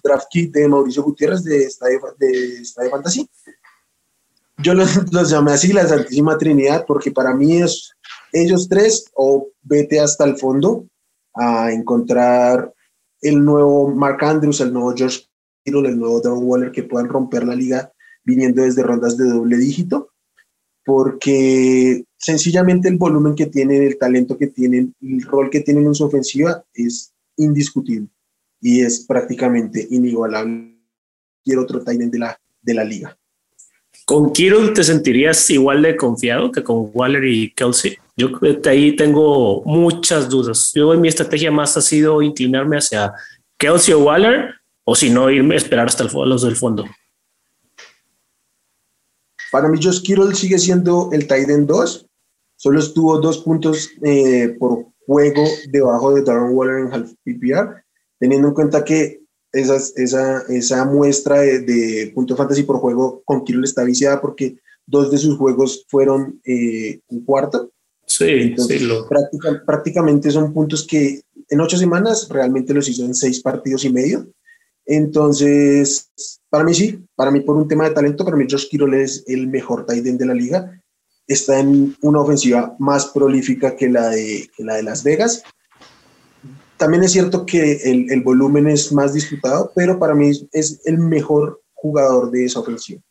draft 0.04 0.28
kit 0.30 0.54
de 0.54 0.68
Mauricio 0.68 1.04
Gutiérrez 1.04 1.44
de 1.44 1.63
Estadio, 1.66 2.00
de 2.18 2.90
Fantasy. 2.90 3.30
Yo 4.58 4.74
los, 4.74 4.96
los, 5.12 5.30
llamé 5.30 5.51
así 5.51 5.74
la 5.74 5.88
Santísima 5.88 6.38
Trinidad 6.38 6.86
porque 6.88 7.12
para 7.12 7.34
mí 7.34 7.62
es 7.62 7.92
ellos 8.32 8.68
tres 8.70 9.06
o 9.13 9.50
vete 9.62 10.00
hasta 10.00 10.24
el 10.24 10.38
fondo 10.38 10.88
a 11.34 11.72
encontrar 11.72 12.74
el 13.22 13.44
nuevo 13.44 13.90
Mark 13.90 14.24
Andrews, 14.24 14.62
el 14.62 14.74
nuevo 14.74 14.94
George 14.96 15.22
Kittle, 15.63 15.90
el 15.90 16.00
nuevo 16.00 16.22
Darren 16.22 16.44
Waller 16.44 16.72
que 16.72 16.84
puedan 16.84 17.10
romper 17.10 17.46
la 17.46 17.56
liga 17.56 17.92
viniendo 18.24 18.62
desde 18.62 18.84
rondas 18.84 19.18
de 19.18 19.25
doble 19.25 19.58
dígito 19.58 20.12
porque 20.84 22.04
sencillamente 22.22 22.88
el 22.88 22.98
volumen 22.98 23.36
que 23.36 23.48
tienen, 23.48 23.82
el 23.82 23.98
talento 23.98 24.38
que 24.38 24.48
tienen, 24.48 24.94
el 25.01 25.24
rol 25.24 25.50
que 25.50 25.62
tienen 25.62 25.88
en 25.88 25.96
su 25.96 26.06
ofensiva 26.06 26.63
es 26.74 27.13
indiscutible 27.36 28.08
y 28.62 28.82
es 28.82 29.06
prácticamente 29.08 29.88
inigualable 29.90 30.78
cualquier 31.44 31.60
otro 31.60 31.84
tight 31.84 32.00
de 32.00 32.20
la, 32.20 32.40
de 32.62 32.74
la 32.75 32.84
liga. 32.84 33.18
¿Con 34.06 34.32
Kittle 34.32 34.70
te 34.70 34.84
sentirías 34.84 35.50
igual 35.50 35.82
de 35.82 35.96
confiado 35.96 36.51
que 36.51 36.63
con 36.63 36.92
Waller 36.94 37.24
y 37.24 37.51
Kelsey? 37.54 37.98
Yo 38.16 38.30
ahí 38.66 38.96
tengo 38.96 39.63
muchas 39.63 40.30
dudas. 40.30 40.72
Yo 40.75 40.94
mi 40.98 41.08
estrategia 41.08 41.50
más 41.50 41.75
ha 41.78 41.82
sido 41.82 42.22
inclinarme 42.22 42.78
hacia 42.78 43.13
Kelsey 43.58 43.94
o 43.94 44.00
Waller, 44.00 44.56
o 44.84 44.96
si 44.96 45.10
no, 45.10 45.30
irme 45.32 45.56
a 45.56 45.58
esperar 45.58 45.88
hasta 45.88 46.04
el, 46.04 46.10
los 46.12 46.44
del 46.44 46.56
fondo. 46.56 46.86
Para 49.51 49.70
mí, 49.70 49.80
Josh 49.82 50.01
Kittle 50.01 50.36
sigue 50.36 50.60
siendo 50.60 51.10
el 51.13 51.22
Titan 51.22 51.66
2. 51.66 52.08
Solo 52.62 52.77
estuvo 52.77 53.18
dos 53.18 53.39
puntos 53.39 53.89
eh, 54.03 54.56
por 54.60 54.86
juego 55.08 55.44
debajo 55.72 56.13
de 56.13 56.22
Darren 56.22 56.56
Waller 56.56 56.82
en 56.82 56.94
half 56.94 57.12
PPR, 57.24 57.84
teniendo 58.20 58.50
en 58.50 58.53
cuenta 58.53 58.86
que 58.86 59.24
esa, 59.51 59.77
esa, 59.96 60.44
esa 60.48 60.86
muestra 60.86 61.39
de, 61.39 61.62
de 61.62 62.12
punto 62.13 62.36
fantasy 62.36 62.62
por 62.62 62.77
juego 62.77 63.24
con 63.25 63.44
Kittle 63.44 63.63
está 63.63 63.84
viciada 63.84 64.22
porque 64.22 64.58
dos 64.86 65.10
de 65.10 65.18
sus 65.18 65.39
juegos 65.39 65.88
fueron 65.88 66.39
eh, 66.46 67.00
un 67.08 67.25
cuarto. 67.25 67.72
Sí, 68.06 68.56
sí 68.56 68.88
prácticamente 69.65 70.30
son 70.30 70.53
puntos 70.53 70.86
que 70.86 71.22
en 71.50 71.62
ocho 71.62 71.77
semanas 71.77 72.30
realmente 72.30 72.75
los 72.75 72.88
hizo 72.88 73.03
en 73.06 73.15
seis 73.15 73.41
partidos 73.41 73.86
y 73.86 73.91
medio. 73.91 74.27
Entonces, 74.86 76.12
para 76.48 76.63
mí 76.63 76.75
sí, 76.75 77.03
para 77.15 77.32
mí 77.32 77.39
por 77.39 77.56
un 77.56 77.68
tema 77.68 77.89
de 77.89 77.96
talento, 77.96 78.24
para 78.24 78.38
mí 78.38 78.46
Josh 78.48 78.70
Kittle 78.70 79.01
es 79.01 79.24
el 79.25 79.48
mejor 79.48 79.88
tight 79.88 80.06
end 80.06 80.20
de 80.20 80.27
la 80.27 80.36
liga. 80.36 80.77
Está 81.32 81.60
en 81.60 81.96
una 82.02 82.22
ofensiva 82.22 82.76
más 82.80 83.08
prolífica 83.08 83.76
que 83.76 83.90
la 83.90 84.10
de, 84.10 84.50
que 84.56 84.64
la 84.64 84.76
de 84.76 84.84
Las 84.84 85.04
Vegas. 85.04 85.44
También 86.78 87.04
es 87.04 87.12
cierto 87.12 87.46
que 87.46 87.74
el, 87.84 88.12
el 88.12 88.22
volumen 88.22 88.68
es 88.68 88.92
más 88.92 89.14
disputado, 89.14 89.72
pero 89.76 90.00
para 90.00 90.16
mí 90.16 90.32
es 90.52 90.82
el 90.86 90.98
mejor 90.98 91.62
jugador 91.74 92.32
de 92.32 92.46
esa 92.46 92.60
ofensiva. 92.60 93.02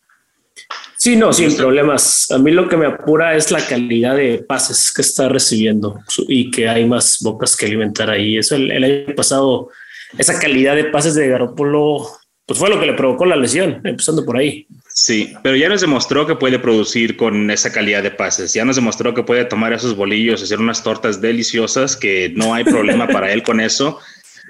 Sí, 0.97 1.17
no, 1.17 1.33
sin 1.33 1.57
problemas. 1.57 2.31
A 2.31 2.39
mí 2.39 2.51
lo 2.51 2.69
que 2.69 2.77
me 2.77 2.87
apura 2.87 3.35
es 3.35 3.51
la 3.51 3.67
calidad 3.67 4.17
de 4.17 4.45
pases 4.47 4.93
que 4.93 5.01
está 5.01 5.29
recibiendo 5.29 5.99
y 6.29 6.51
que 6.51 6.69
hay 6.69 6.87
más 6.87 7.19
bocas 7.23 7.57
que 7.57 7.67
alimentar 7.67 8.11
ahí. 8.11 8.37
Eso 8.37 8.55
el, 8.57 8.71
el 8.71 8.85
año 8.85 9.15
pasado 9.15 9.71
esa 10.19 10.39
calidad 10.39 10.75
de 10.75 10.85
pases 10.85 11.15
de 11.15 11.29
Garoppolo, 11.29 12.09
pues 12.51 12.59
fue 12.59 12.69
lo 12.69 12.81
que 12.81 12.87
le 12.87 12.95
provocó 12.95 13.27
la 13.27 13.37
lesión, 13.37 13.81
empezando 13.85 14.25
por 14.25 14.37
ahí. 14.37 14.67
Sí, 14.89 15.33
pero 15.41 15.55
ya 15.55 15.69
nos 15.69 15.83
demostró 15.83 16.27
que 16.27 16.35
puede 16.35 16.59
producir 16.59 17.17
con 17.17 17.49
esa 17.49 17.71
calidad 17.71 18.03
de 18.03 18.11
pases. 18.11 18.53
Ya 18.53 18.65
nos 18.65 18.75
demostró 18.75 19.15
que 19.15 19.23
puede 19.23 19.45
tomar 19.45 19.73
esos 19.73 19.95
bolillos, 19.95 20.43
hacer 20.43 20.59
unas 20.59 20.83
tortas 20.83 21.21
deliciosas, 21.21 21.97
que 21.97 22.33
no 22.35 22.53
hay 22.53 22.65
problema 22.65 23.07
para 23.07 23.33
él 23.33 23.45
con 23.45 23.61
eso. 23.61 24.01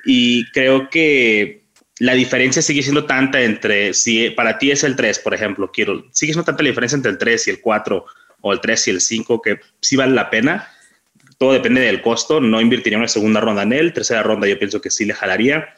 Y 0.07 0.50
creo 0.52 0.88
que 0.88 1.64
la 1.99 2.14
diferencia 2.14 2.62
sigue 2.62 2.83
siendo 2.83 3.04
tanta 3.04 3.42
entre, 3.42 3.92
si 3.92 4.30
para 4.30 4.57
ti 4.57 4.71
es 4.71 4.83
el 4.83 4.97
3, 4.97 5.19
por 5.19 5.35
ejemplo, 5.35 5.71
quiero, 5.71 6.02
sigue 6.11 6.33
siendo 6.33 6.47
tanta 6.47 6.62
la 6.62 6.71
diferencia 6.71 6.97
entre 6.97 7.12
el 7.12 7.19
3 7.19 7.49
y 7.49 7.50
el 7.50 7.61
4 7.61 8.07
o 8.40 8.52
el 8.54 8.61
3 8.62 8.88
y 8.88 8.90
el 8.92 9.00
5 9.02 9.42
que 9.42 9.61
sí 9.83 9.97
vale 9.97 10.14
la 10.14 10.30
pena 10.30 10.66
todo 11.40 11.54
depende 11.54 11.80
del 11.80 12.02
costo. 12.02 12.38
No 12.38 12.61
invertiría 12.61 12.99
una 12.99 13.09
segunda 13.09 13.40
ronda 13.40 13.62
en 13.62 13.73
él. 13.73 13.95
Tercera 13.95 14.23
ronda 14.23 14.47
yo 14.47 14.59
pienso 14.59 14.83
que 14.83 14.90
sí 14.90 15.07
le 15.07 15.14
jalaría. 15.14 15.75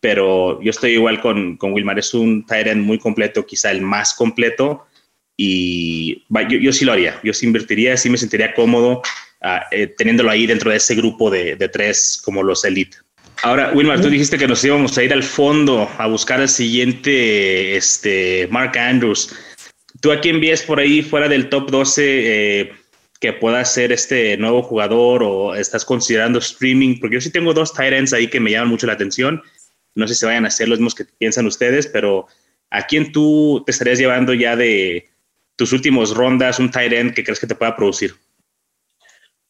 Pero 0.00 0.62
yo 0.62 0.70
estoy 0.70 0.92
igual 0.92 1.20
con, 1.20 1.56
con 1.56 1.72
Wilmar. 1.72 1.98
Es 1.98 2.14
un 2.14 2.46
Tyrant 2.46 2.82
muy 2.82 2.98
completo, 2.98 3.44
quizá 3.44 3.70
el 3.70 3.80
más 3.80 4.14
completo. 4.14 4.86
Y 5.36 6.24
yo, 6.48 6.58
yo, 6.58 6.72
sí 6.72 6.84
lo 6.84 6.92
haría. 6.92 7.20
Yo 7.22 7.32
sí 7.32 7.46
invertiría, 7.46 7.96
sí 7.96 8.10
me 8.10 8.18
sentiría 8.18 8.54
cómodo 8.54 9.02
uh, 9.42 9.60
eh, 9.70 9.86
teniéndolo 9.96 10.30
ahí 10.30 10.46
dentro 10.46 10.70
de 10.70 10.76
ese 10.76 10.94
grupo 10.94 11.30
de, 11.30 11.56
de 11.56 11.68
tres 11.68 12.20
como 12.24 12.42
los 12.42 12.64
Elite. 12.64 12.98
Ahora, 13.42 13.70
Wilmar, 13.72 14.00
tú 14.00 14.08
dijiste 14.08 14.36
que 14.36 14.48
nos 14.48 14.64
íbamos 14.64 14.98
a 14.98 15.02
ir 15.04 15.12
al 15.12 15.22
fondo 15.22 15.88
a 15.98 16.08
buscar 16.08 16.40
al 16.40 16.48
siguiente 16.48 17.76
este, 17.76 18.48
Mark 18.50 18.76
Andrews. 18.76 19.32
¿Tú 20.00 20.10
a 20.10 20.20
quién 20.20 20.40
ves 20.40 20.62
por 20.62 20.80
ahí 20.80 21.02
fuera 21.02 21.28
del 21.28 21.48
top 21.48 21.70
12? 21.70 22.02
Eh, 22.06 22.72
que 23.20 23.32
pueda 23.32 23.64
ser 23.64 23.92
este 23.92 24.36
nuevo 24.36 24.62
jugador 24.62 25.22
o 25.24 25.54
estás 25.54 25.84
considerando 25.84 26.38
streaming? 26.38 26.98
Porque 27.00 27.14
yo 27.14 27.20
sí 27.20 27.30
tengo 27.30 27.52
dos 27.52 27.74
tight 27.74 28.12
ahí 28.12 28.28
que 28.28 28.40
me 28.40 28.50
llaman 28.50 28.68
mucho 28.68 28.86
la 28.86 28.92
atención. 28.92 29.42
No 29.94 30.06
sé 30.06 30.14
si 30.14 30.26
vayan 30.26 30.46
a 30.46 30.50
ser 30.50 30.68
los 30.68 30.78
mismos 30.78 30.94
que 30.94 31.04
piensan 31.04 31.46
ustedes, 31.46 31.86
pero 31.86 32.26
¿a 32.70 32.86
quién 32.86 33.12
tú 33.12 33.62
te 33.64 33.72
estarías 33.72 33.98
llevando 33.98 34.34
ya 34.34 34.56
de 34.56 35.08
tus 35.56 35.72
últimas 35.72 36.10
rondas, 36.10 36.58
un 36.58 36.70
tight 36.70 36.92
end 36.92 37.14
que 37.14 37.24
crees 37.24 37.40
que 37.40 37.46
te 37.46 37.54
pueda 37.54 37.76
producir? 37.76 38.14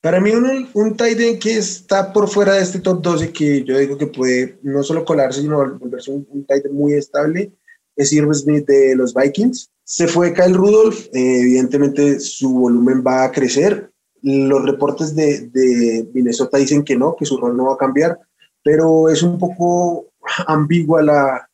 Para 0.00 0.21
mí, 0.21 0.30
un, 0.30 0.68
un 0.73 0.97
tight 0.97 1.21
end 1.21 1.38
que 1.38 1.57
está 1.57 2.12
por 2.12 2.28
fuera 2.28 2.54
de 2.54 2.62
este 2.62 2.78
top 2.78 3.02
12, 3.02 3.33
que 3.33 3.64
yo 3.64 3.76
digo 3.78 3.99
que 3.99 4.07
puede 4.07 4.59
no 4.62 4.83
solo 4.83 5.04
colarse, 5.04 5.40
sino 5.40 5.59
volverse 5.78 6.11
un, 6.11 6.26
un 6.30 6.47
tight 6.47 6.64
end 6.64 6.75
muy 6.75 6.95
estable, 6.95 7.52
es 7.99 8.12
Irv 8.12 8.33
Smith 8.33 8.64
de 8.66 8.95
los 8.95 9.12
Vikings. 9.12 9.71
Se 9.85 10.07
fue 10.07 10.33
Kyle 10.33 10.54
Rudolph, 10.54 11.07
eh, 11.12 11.40
evidentemente 11.40 12.21
su 12.21 12.52
volumen 12.52 13.02
va 13.04 13.25
a 13.25 13.33
crecer. 13.33 13.90
Los 14.23 14.64
reportes 14.64 15.14
de, 15.14 16.07
Minnesota 16.14 16.59
dicen 16.59 16.85
que 16.85 16.97
no, 16.97 17.16
que 17.16 17.26
su 17.26 17.37
rol 17.37 17.57
no 17.57 17.66
va 17.66 17.75
a 17.75 17.78
cambiar, 17.78 18.18
pero 18.62 19.09
es 19.09 19.23
un 19.23 19.38
poco 19.38 20.07
ambigua 20.47 21.02
la, 21.02 21.50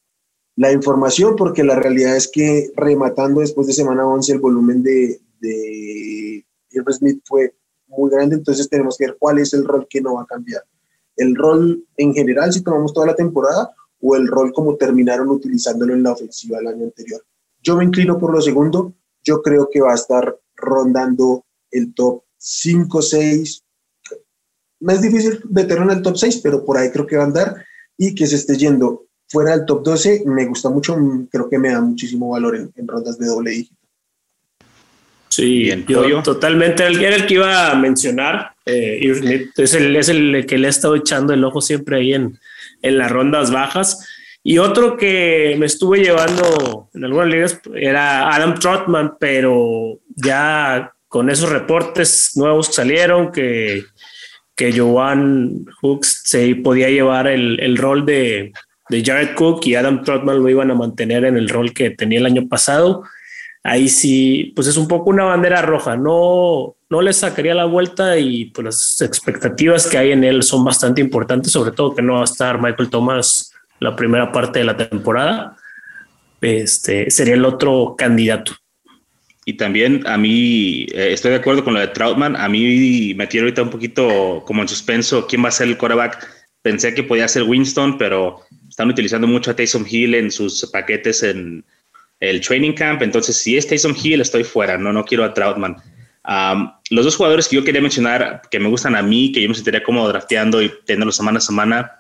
la 0.57 0.73
información 0.73 1.37
porque 1.37 1.65
la 1.65 1.77
realidad 1.77 2.17
es 2.17 2.29
que 2.31 2.71
rematando 2.77 3.41
después 3.41 3.67
de 3.67 3.73
semana 3.73 4.07
11 4.07 4.33
el 4.33 4.39
volumen 4.39 4.83
de, 4.83 5.21
de 5.41 6.45
Smith 6.91 7.21
fue 7.25 7.55
muy 7.87 8.11
grande, 8.11 8.37
entonces 8.37 8.69
tenemos 8.69 8.97
que 8.97 9.07
ver 9.07 9.17
cuál 9.19 9.39
es 9.39 9.53
el 9.55 9.65
rol 9.65 9.87
que 9.89 10.01
no 10.01 10.15
va 10.15 10.23
a 10.23 10.27
cambiar. 10.27 10.63
El 11.17 11.37
rol 11.37 11.85
en 11.97 12.13
general, 12.13 12.53
si 12.53 12.63
tomamos 12.63 12.93
toda 12.93 13.07
la 13.07 13.15
temporada, 13.15 13.71
o 14.01 14.17
el 14.17 14.27
rol 14.29 14.53
como 14.53 14.77
terminaron 14.77 15.31
utilizándolo 15.31 15.95
en 15.95 16.03
la 16.03 16.13
ofensiva 16.13 16.59
el 16.59 16.67
año 16.67 16.85
anterior. 16.85 17.25
Yo 17.63 17.77
me 17.77 17.85
inclino 17.85 18.19
por 18.19 18.33
lo 18.33 18.41
segundo. 18.43 18.95
Yo 19.23 19.41
creo 19.41 19.71
que 19.73 19.81
va 19.81 19.93
a 19.93 19.95
estar 19.95 20.39
rondando 20.57 21.47
el 21.71 21.95
top 21.95 22.23
5, 22.37 23.01
6. 23.01 23.65
No 24.81 24.93
es 24.93 25.01
difícil 25.01 25.41
meterlo 25.49 25.85
en 25.85 25.97
el 25.97 26.03
top 26.03 26.19
6, 26.19 26.41
pero 26.43 26.65
por 26.65 26.77
ahí 26.77 26.91
creo 26.91 27.07
que 27.07 27.17
va 27.17 27.23
a 27.23 27.27
andar. 27.27 27.65
Y 27.97 28.15
que 28.15 28.27
se 28.27 28.37
esté 28.37 28.57
yendo 28.57 29.07
fuera 29.29 29.57
del 29.57 29.67
top 29.67 29.85
12, 29.85 30.25
me 30.27 30.47
gusta 30.47 30.71
mucho. 30.71 30.97
Creo 31.31 31.49
que 31.49 31.59
me 31.59 31.71
da 31.71 31.81
muchísimo 31.81 32.31
valor 32.31 32.57
en, 32.57 32.73
en 32.77 32.89
rondas 32.89 33.19
de 33.19 33.27
doble 33.27 33.51
dígito. 33.51 33.85
Sí, 35.35 35.69
yo 35.89 36.23
totalmente 36.23 36.85
era 36.85 37.17
el 37.17 37.27
que 37.27 37.35
iba 37.35 37.73
a 37.73 37.75
mencionar. 37.75 38.53
Eh, 38.67 39.01
es, 39.57 39.75
el, 39.75 39.97
es 39.97 40.09
el 40.09 40.47
que 40.47 40.59
le 40.59 40.69
he 40.69 40.71
estado 40.71 40.95
echando 40.95 41.33
el 41.33 41.43
ojo 41.43 41.61
siempre 41.61 41.97
ahí 41.97 42.15
en, 42.15 42.39
en 42.83 42.99
las 42.99 43.11
rondas 43.11 43.51
bajas. 43.51 44.07
Y 44.45 44.59
otro 44.59 44.97
que 44.97 45.57
me 45.59 45.67
estuve 45.67 46.05
llevando 46.05 46.89
en 46.95 47.05
algunas 47.05 47.29
ligas 47.29 47.61
era 47.75 48.33
Adam 48.33 48.55
Trotman, 48.55 49.17
pero 49.19 49.99
ya 50.15 50.93
con 51.09 51.31
esos 51.31 51.51
reportes 51.51 52.33
nuevos 52.37 52.69
que 52.69 52.75
salieron, 52.75 53.33
que, 53.33 53.85
que 54.57 54.79
Joan 54.79 55.67
Hooks 55.81 56.23
se 56.25 56.55
podía 56.57 56.89
llevar 56.89 57.27
el, 57.27 57.59
el 57.61 57.77
rol 57.77 58.07
de, 58.07 58.53
de, 58.89 59.05
Jared 59.05 59.35
Cook 59.35 59.67
y 59.67 59.75
Adam 59.75 60.03
Trotman 60.03 60.43
lo 60.43 60.49
iban 60.49 60.71
a 60.71 60.75
mantener 60.75 61.25
en 61.25 61.37
el 61.37 61.49
rol 61.49 61.73
que 61.73 61.91
tenía 61.91 62.21
el 62.21 62.27
año 62.27 62.49
pasado. 62.49 63.03
Ahí 63.63 63.89
sí, 63.89 64.53
pues 64.55 64.67
es 64.67 64.77
un 64.77 64.87
poco 64.87 65.11
una 65.11 65.25
bandera 65.25 65.63
roja. 65.63 65.97
No, 65.97 66.77
no 66.91 67.03
le 67.03 67.13
sacaría 67.13 67.55
la 67.55 67.65
vuelta 67.65 68.19
y 68.19 68.47
pues 68.47 68.65
las 68.65 69.01
expectativas 69.01 69.87
que 69.87 69.99
hay 69.99 70.13
en 70.13 70.23
él 70.23 70.43
son 70.43 70.65
bastante 70.65 71.01
importantes, 71.01 71.51
sobre 71.51 71.73
todo 71.73 71.95
que 71.95 72.03
no 72.03 72.15
va 72.15 72.21
a 72.21 72.25
estar 72.25 72.61
Michael 72.61 72.91
Thomas 72.91 73.55
la 73.81 73.95
primera 73.95 74.33
parte 74.33 74.61
de 74.61 74.65
la 74.65 74.77
temporada, 74.77 75.57
este 76.41 77.11
sería 77.11 77.35
el 77.35 77.45
otro 77.45 77.95
candidato. 77.97 78.53
Y 79.45 79.55
también 79.55 80.03
a 80.07 80.17
mí, 80.17 80.87
eh, 80.93 81.13
estoy 81.13 81.33
de 81.33 81.37
acuerdo 81.39 81.65
con 81.65 81.75
lo 81.75 81.81
de 81.81 81.89
Troutman, 81.89 82.35
a 82.37 82.49
mí 82.49 83.13
me 83.15 83.27
tiene 83.27 83.45
ahorita 83.45 83.63
un 83.63 83.71
poquito 83.71 84.43
como 84.47 84.63
en 84.63 84.69
suspenso 84.69 85.27
quién 85.27 85.45
va 85.45 85.49
a 85.49 85.53
ser 85.53 85.69
el 85.69 85.77
quarterback. 85.77 86.27
Pensé 86.63 86.95
que 86.95 87.03
podía 87.03 87.29
ser 87.29 87.43
Winston, 87.43 87.99
pero 87.99 88.41
están 88.69 88.89
utilizando 88.89 89.27
mucho 89.27 89.51
a 89.51 89.57
Taysom 89.57 89.85
Hill 89.89 90.15
en 90.15 90.31
sus 90.31 90.65
paquetes 90.73 91.23
en 91.23 91.63
el 92.21 92.41
training 92.41 92.73
camp, 92.73 93.03
entonces 93.03 93.37
si 93.37 93.57
es 93.57 93.67
Taysom 93.67 93.95
Hill 94.03 94.21
estoy 94.21 94.45
fuera, 94.45 94.79
no, 94.79 94.93
no 94.93 95.05
quiero 95.05 95.25
a 95.25 95.35
Troutman. 95.35 95.77
Um, 96.27 96.73
los 96.89 97.05
dos 97.05 97.17
jugadores 97.17 97.49
que 97.49 97.57
yo 97.57 97.65
quería 97.65 97.83
mencionar 97.83 98.41
que 98.51 98.59
me 98.59 98.69
gustan 98.69 98.97
a 98.97 99.03
mí, 99.03 99.31
que 99.31 99.43
yo 99.43 99.49
me 99.49 99.55
sentiría 99.55 99.83
cómodo 99.83 100.09
drafteando 100.09 100.63
y 100.63 100.73
teniendo 100.87 101.13
semana 101.13 101.37
a 101.37 101.43
semana, 101.43 101.93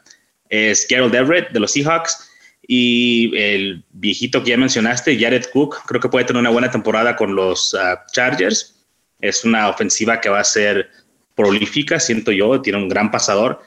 es 0.49 0.87
Gerald 0.89 1.15
Everett 1.15 1.51
de 1.51 1.61
los 1.61 1.73
Seahawks 1.73 2.31
y 2.67 3.37
el 3.37 3.85
viejito 3.93 4.43
que 4.43 4.51
ya 4.51 4.57
mencionaste, 4.57 5.19
Jared 5.19 5.45
Cook. 5.53 5.85
Creo 5.87 6.01
que 6.01 6.09
puede 6.09 6.25
tener 6.25 6.41
una 6.41 6.51
buena 6.51 6.71
temporada 6.71 7.17
con 7.17 7.35
los 7.35 7.75
uh, 7.75 7.99
Chargers. 8.13 8.85
Es 9.21 9.45
una 9.45 9.69
ofensiva 9.69 10.21
que 10.21 10.29
va 10.29 10.41
a 10.41 10.45
ser 10.45 10.91
prolífica, 11.35 12.01
siento 12.01 12.33
yo, 12.33 12.61
tiene 12.61 12.79
un 12.79 12.89
gran 12.89 13.11
pasador. 13.11 13.61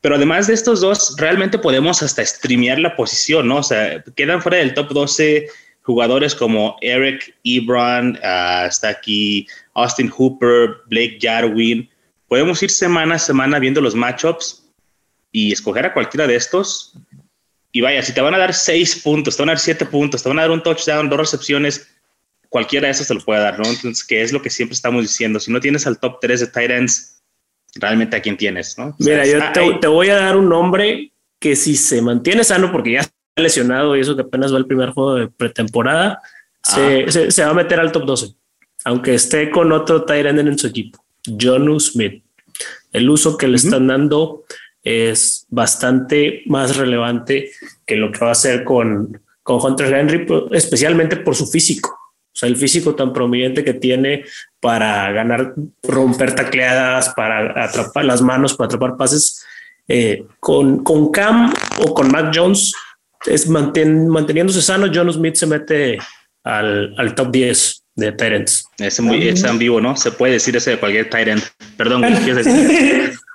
Pero 0.00 0.16
además 0.16 0.46
de 0.46 0.54
estos 0.54 0.80
dos, 0.80 1.16
realmente 1.18 1.58
podemos 1.58 2.02
hasta 2.02 2.24
streamear 2.24 2.78
la 2.78 2.96
posición, 2.96 3.48
¿no? 3.48 3.58
O 3.58 3.62
sea, 3.62 4.02
quedan 4.14 4.42
fuera 4.42 4.58
del 4.58 4.74
top 4.74 4.90
12 4.90 5.48
jugadores 5.82 6.34
como 6.34 6.76
Eric 6.80 7.34
Ebron, 7.44 8.18
uh, 8.22 8.66
está 8.66 8.88
aquí 8.88 9.46
Austin 9.74 10.10
Hooper, 10.10 10.76
Blake 10.86 11.18
Jarwin. 11.20 11.88
Podemos 12.28 12.62
ir 12.62 12.70
semana 12.70 13.14
a 13.14 13.18
semana 13.18 13.58
viendo 13.60 13.80
los 13.80 13.94
matchups 13.94 14.64
y 15.30 15.52
escoger 15.52 15.86
a 15.86 15.92
cualquiera 15.92 16.26
de 16.26 16.34
estos. 16.34 16.94
Y 17.76 17.82
vaya, 17.82 18.02
si 18.02 18.14
te 18.14 18.22
van 18.22 18.32
a 18.34 18.38
dar 18.38 18.54
seis 18.54 19.02
puntos, 19.02 19.36
te 19.36 19.42
van 19.42 19.50
a 19.50 19.52
dar 19.52 19.58
siete 19.58 19.84
puntos, 19.84 20.22
te 20.22 20.30
van 20.30 20.38
a 20.38 20.42
dar 20.42 20.50
un 20.50 20.62
touchdown, 20.62 21.10
dos 21.10 21.18
recepciones, 21.18 21.86
cualquiera 22.48 22.86
de 22.86 22.92
esos 22.92 23.06
te 23.06 23.12
lo 23.12 23.20
puede 23.20 23.42
dar, 23.42 23.58
¿no? 23.58 23.66
Entonces, 23.66 24.02
¿qué 24.02 24.22
es 24.22 24.32
lo 24.32 24.40
que 24.40 24.48
siempre 24.48 24.72
estamos 24.72 25.02
diciendo? 25.02 25.38
Si 25.38 25.52
no 25.52 25.60
tienes 25.60 25.86
al 25.86 26.00
top 26.00 26.18
3 26.22 26.40
de 26.40 26.46
tight 26.46 26.70
ends, 26.70 27.22
realmente 27.74 28.16
a 28.16 28.22
quién 28.22 28.38
tienes, 28.38 28.78
¿no? 28.78 28.96
Mira, 28.98 29.26
yo 29.26 29.40
te, 29.78 29.88
voy 29.88 30.08
a 30.08 30.14
dar 30.14 30.38
un 30.38 30.48
nombre 30.48 31.12
que 31.38 31.54
si 31.54 31.76
se 31.76 32.00
mantiene 32.00 32.44
sano, 32.44 32.72
porque 32.72 32.92
ya 32.92 33.00
está 33.00 33.12
lesionado 33.36 33.94
y 33.94 34.00
eso 34.00 34.16
que 34.16 34.22
apenas 34.22 34.54
va 34.54 34.56
el 34.56 34.66
primer 34.66 34.92
juego 34.92 35.16
de 35.16 35.28
pretemporada, 35.28 36.22
se, 36.62 37.04
ah. 37.42 37.44
va 37.44 37.50
a 37.50 37.54
meter 37.54 37.78
al 37.78 37.92
top 37.92 38.06
12, 38.06 38.28
aunque 38.86 39.16
esté 39.16 39.50
con 39.50 39.70
otro 39.70 40.06
tight 40.06 40.24
end 40.24 40.38
en 40.38 40.58
su 40.58 40.68
equipo, 40.68 41.04
Jonu 41.26 41.78
Smith. 41.78 42.24
El 42.90 43.10
uso 43.10 43.36
que 43.36 43.48
le 43.48 43.56
están 43.56 43.86
dando 43.86 44.46
es 44.86 45.46
bastante 45.48 46.42
más 46.46 46.76
relevante 46.76 47.50
que 47.84 47.96
lo 47.96 48.12
que 48.12 48.20
va 48.20 48.28
a 48.28 48.32
hacer 48.32 48.62
con, 48.62 49.20
con 49.42 49.60
Hunter 49.60 49.92
Henry, 49.92 50.24
especialmente 50.52 51.16
por 51.16 51.34
su 51.34 51.48
físico. 51.48 51.90
O 51.90 52.38
sea, 52.38 52.48
el 52.48 52.56
físico 52.56 52.94
tan 52.94 53.12
prominente 53.12 53.64
que 53.64 53.74
tiene 53.74 54.24
para 54.60 55.10
ganar, 55.10 55.54
romper 55.82 56.36
tacleadas, 56.36 57.08
para 57.16 57.64
atrapar 57.64 58.04
las 58.04 58.22
manos, 58.22 58.54
para 58.54 58.66
atrapar 58.66 58.96
pases. 58.96 59.44
Eh, 59.88 60.24
con, 60.38 60.84
con 60.84 61.10
Cam 61.10 61.52
o 61.78 61.92
con 61.92 62.10
Mac 62.10 62.32
Jones, 62.32 62.72
es 63.26 63.48
manteniéndose 63.48 64.62
sano, 64.62 64.90
John 64.92 65.12
Smith 65.12 65.34
se 65.34 65.46
mete 65.46 65.98
al, 66.44 66.94
al 66.96 67.14
top 67.16 67.32
10 67.32 67.82
de 67.96 68.12
Tyrants. 68.12 68.68
Es 68.78 69.00
muy 69.00 69.28
es 69.28 69.42
ambiguo, 69.44 69.80
¿no? 69.80 69.96
Se 69.96 70.12
puede 70.12 70.34
decir 70.34 70.56
ese 70.56 70.72
de 70.72 70.78
cualquier 70.78 71.10
Tyrant. 71.10 71.42
Perdón, 71.76 72.02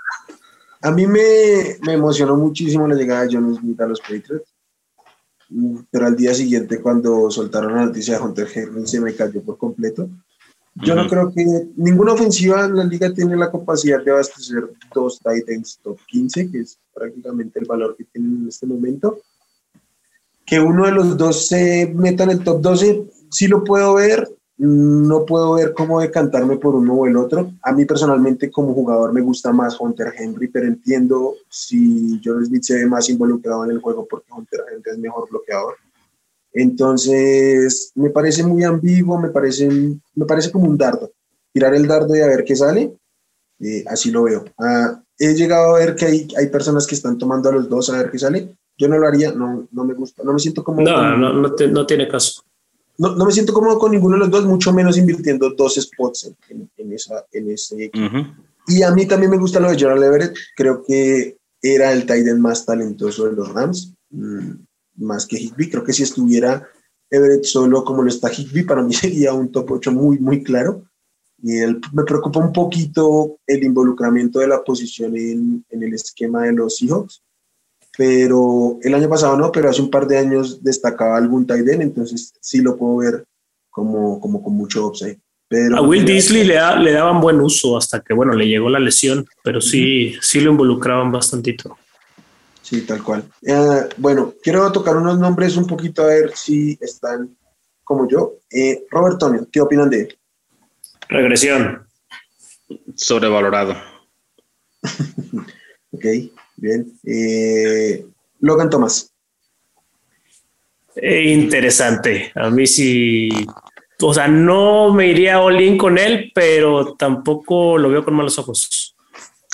A 0.82 0.92
mí 0.92 1.06
me, 1.06 1.78
me, 1.86 1.94
emocionó 1.94 2.36
muchísimo 2.36 2.88
la 2.88 2.96
llegada 2.96 3.26
de 3.26 3.36
John 3.36 3.56
Smith 3.56 3.80
a 3.82 3.88
los 3.88 4.00
Patriots 4.02 4.52
pero 5.90 6.06
al 6.08 6.16
día 6.16 6.34
siguiente 6.34 6.82
cuando 6.82 7.30
soltaron 7.30 7.76
la 7.76 7.86
noticia 7.86 8.18
de 8.18 8.24
Hunter 8.24 8.48
Henry 8.54 8.88
se 8.88 9.02
me 9.02 9.14
cayó 9.14 9.42
por 9.42 9.58
completo. 9.58 10.10
Yo 10.76 10.96
no 10.96 11.06
creo 11.08 11.34
que 11.34 11.46
ninguna 11.76 12.14
ofensiva 12.14 12.64
en 12.64 12.78
la 12.78 12.86
liga 12.86 13.14
tiene 13.14 13.36
la 13.36 13.52
capacidad 13.52 14.02
de 14.02 14.12
abastecer 14.12 14.72
dos 14.94 15.20
Titans 15.20 15.80
top 15.84 16.00
15, 16.08 16.50
que 16.50 16.60
es 16.60 16.80
prácticamente 16.94 17.60
el 17.60 17.66
valor 17.66 17.96
que 17.98 18.06
tienen 18.06 18.44
en 18.44 18.48
este 18.48 18.66
momento. 18.66 19.20
Que 20.46 20.62
uno 20.62 20.86
de 20.86 20.94
los 20.94 21.18
dos 21.18 21.48
se 21.48 21.92
meta 21.94 22.24
en 22.24 22.32
el 22.32 22.44
top 22.44 22.62
12, 22.62 23.04
sí 23.30 23.48
lo 23.48 23.66
puedo 23.66 23.96
ver, 23.96 24.30
no 24.64 25.26
puedo 25.26 25.54
ver 25.54 25.74
cómo 25.74 26.00
decantarme 26.00 26.58
por 26.58 26.76
uno 26.76 26.94
o 26.94 27.08
el 27.08 27.18
otro. 27.18 27.52
A 27.64 27.72
mí 27.72 27.86
personalmente 27.86 28.52
como 28.52 28.76
jugador 28.76 29.12
me 29.12 29.22
gusta 29.22 29.52
más 29.52 29.76
Hunter 29.80 30.14
Henry, 30.16 30.50
pero 30.50 30.68
entiendo 30.68 31.34
si 31.50 32.22
John 32.24 32.46
Smith 32.46 32.62
se 32.62 32.76
ve 32.76 32.86
más 32.86 33.10
involucrado 33.10 33.66
en 33.66 33.72
el 33.72 33.80
juego 33.80 34.08
porque 34.08 34.32
Hunter 34.32 34.60
Henry 34.72 34.92
es 34.92 34.98
mejor 35.00 35.28
bloqueador. 35.32 35.78
Entonces, 36.54 37.92
me 37.96 38.12
parece 38.12 38.44
muy 38.44 38.64
ambiguo, 38.64 39.20
me 39.20 39.30
parece, 39.30 39.68
me 40.14 40.26
parece 40.28 40.52
como 40.52 40.68
un 40.68 40.78
dardo. 40.78 41.12
Tirar 41.52 41.74
el 41.74 41.88
dardo 41.88 42.16
y 42.16 42.20
a 42.20 42.28
ver 42.28 42.44
qué 42.44 42.56
sale, 42.56 42.94
eh, 43.62 43.84
así 43.88 44.12
lo 44.12 44.24
veo. 44.24 44.46
Ah, 44.60 45.02
he 45.18 45.34
llegado 45.34 45.76
a 45.76 45.80
ver 45.80 45.96
que 45.96 46.06
hay, 46.06 46.28
hay 46.38 46.50
personas 46.50 46.86
que 46.86 46.94
están 46.94 47.18
tomando 47.18 47.50
a 47.50 47.54
los 47.54 47.68
dos 47.68 47.90
a 47.90 47.98
ver 47.98 48.12
qué 48.12 48.20
sale. 48.20 48.56
Yo 48.78 48.88
no 48.88 49.00
lo 49.00 49.08
haría, 49.08 49.32
no, 49.32 49.68
no 49.72 49.86
me 49.86 49.96
gusta, 49.96 50.22
no 50.24 50.34
me 50.34 50.40
siento 50.40 50.64
como... 50.64 50.84
No, 50.84 51.18
no, 51.18 51.34
no, 51.34 51.50
no 51.50 51.86
tiene 51.88 52.08
caso 52.08 52.44
no, 52.98 53.16
no, 53.16 53.26
me 53.26 53.32
siento 53.32 53.54
cómodo 53.54 53.80
con 53.80 53.92
ninguno 53.92 54.16
de 54.16 54.20
los 54.20 54.32
dos, 54.32 54.46
mucho 54.46 54.74
menos 54.74 54.98
invirtiendo 54.98 55.50
dos 55.52 55.76
spots 55.76 56.34
en, 56.50 56.70
en, 56.78 56.94
esa, 56.94 57.26
en 57.32 57.52
ese 57.52 57.86
equipo. 57.86 58.18
Y 58.68 58.84
a 58.84 58.92
mí 58.92 59.06
también 59.06 59.32
me 59.32 59.38
gusta 59.38 59.60
lo 59.60 59.70
de 59.70 59.78
Gerald 59.78 60.04
Everett, 60.04 60.36
creo 60.56 60.84
que 60.84 61.38
era 61.62 61.92
el 61.92 62.06
tight 62.06 62.28
más 62.38 62.66
talentoso 62.66 63.26
de 63.26 63.34
los 63.34 63.52
Rams, 63.54 63.94
mm, 64.10 64.52
más 64.98 65.26
que 65.26 65.38
Higby. 65.38 65.70
Creo 65.70 65.84
que 65.84 65.94
si 65.94 66.04
estuviera 66.04 66.68
Everett 67.10 67.44
solo 67.44 67.84
como 67.84 68.04
lo 68.04 68.10
está 68.10 68.32
Higby, 68.32 68.64
para 68.64 68.84
mí 68.84 68.94
sería 68.94 69.34
un 69.34 69.52
top 69.52 69.72
8 69.72 69.92
muy, 69.92 70.20
muy 70.20 70.44
claro. 70.44 70.86
Y 71.44 71.58
él, 71.58 71.82
me 71.92 72.04
preocupa 72.04 72.40
un 72.40 72.54
poquito 72.54 73.40
el 73.48 73.64
involucramiento 73.64 74.40
de 74.40 74.48
la 74.48 74.64
posición 74.64 75.18
en, 75.18 75.66
en 75.70 75.84
el 75.84 75.94
esquema 75.96 76.44
de 76.44 76.54
los 76.54 76.78
Seahawks 76.78 77.24
pero 77.98 78.78
el 78.82 78.94
año 78.94 79.10
pasado 79.10 79.38
no, 79.38 79.52
pero 79.52 79.70
hace 79.70 79.82
un 79.82 79.92
par 79.92 80.08
de 80.08 80.18
años 80.18 80.64
destacaba 80.64 81.18
algún 81.18 81.46
tight 81.46 81.68
end, 81.68 81.82
entonces 81.82 82.34
sí 82.40 82.62
lo 82.62 82.78
puedo 82.78 82.98
ver 82.98 83.26
como, 83.70 84.20
como 84.20 84.42
con 84.44 84.54
mucho 84.54 84.88
upside. 84.88 85.20
Pero 85.48 85.78
a 85.78 85.82
Will 85.82 86.06
Disley 86.06 86.46
le, 86.46 86.56
le, 86.80 86.92
daban 86.94 87.20
buen 87.20 87.42
uso 87.42 87.76
hasta 87.76 88.00
que, 88.00 88.14
bueno, 88.14 88.34
le 88.34 88.48
llegó 88.48 88.70
la 88.70 88.80
lesión, 88.80 89.26
pero 89.44 89.60
sí, 89.60 90.16
sí 90.22 90.40
lo 90.40 90.52
involucraban 90.52 91.12
bastantito. 91.12 91.78
Sí, 92.62 92.84
tal 92.84 93.04
cual. 93.04 93.26
Eh, 93.42 93.90
bueno, 93.98 94.34
quiero 94.42 94.72
tocar 94.72 94.96
unos 94.96 95.20
nombres 95.20 95.58
un 95.58 95.68
poquito 95.68 96.04
a 96.04 96.08
ver 96.08 96.32
si 96.36 96.78
están 96.80 97.36
como 97.84 98.08
yo. 98.08 98.36
Eh, 98.50 98.86
Robert 98.90 99.20
Tonio, 99.20 99.46
¿qué 99.52 99.60
opinan 99.60 99.90
de 99.90 100.02
él? 100.02 100.18
Regresión. 101.10 101.86
Sobrevalorado. 102.96 103.76
ok. 105.92 106.06
Bien. 106.62 106.86
Eh, 107.04 108.06
Logan 108.40 108.70
Thomas. 108.70 109.12
Eh, 110.96 111.32
interesante. 111.32 112.32
A 112.36 112.52
mí 112.52 112.68
sí. 112.68 113.30
O 114.00 114.14
sea, 114.14 114.28
no 114.28 114.94
me 114.94 115.08
iría 115.08 115.42
all 115.42 115.78
con 115.78 115.98
él, 115.98 116.32
pero 116.36 116.94
tampoco 116.94 117.80
lo 117.80 117.90
veo 117.90 118.06
con 118.06 118.14
malos 118.14 118.38
ojos. 118.38 118.96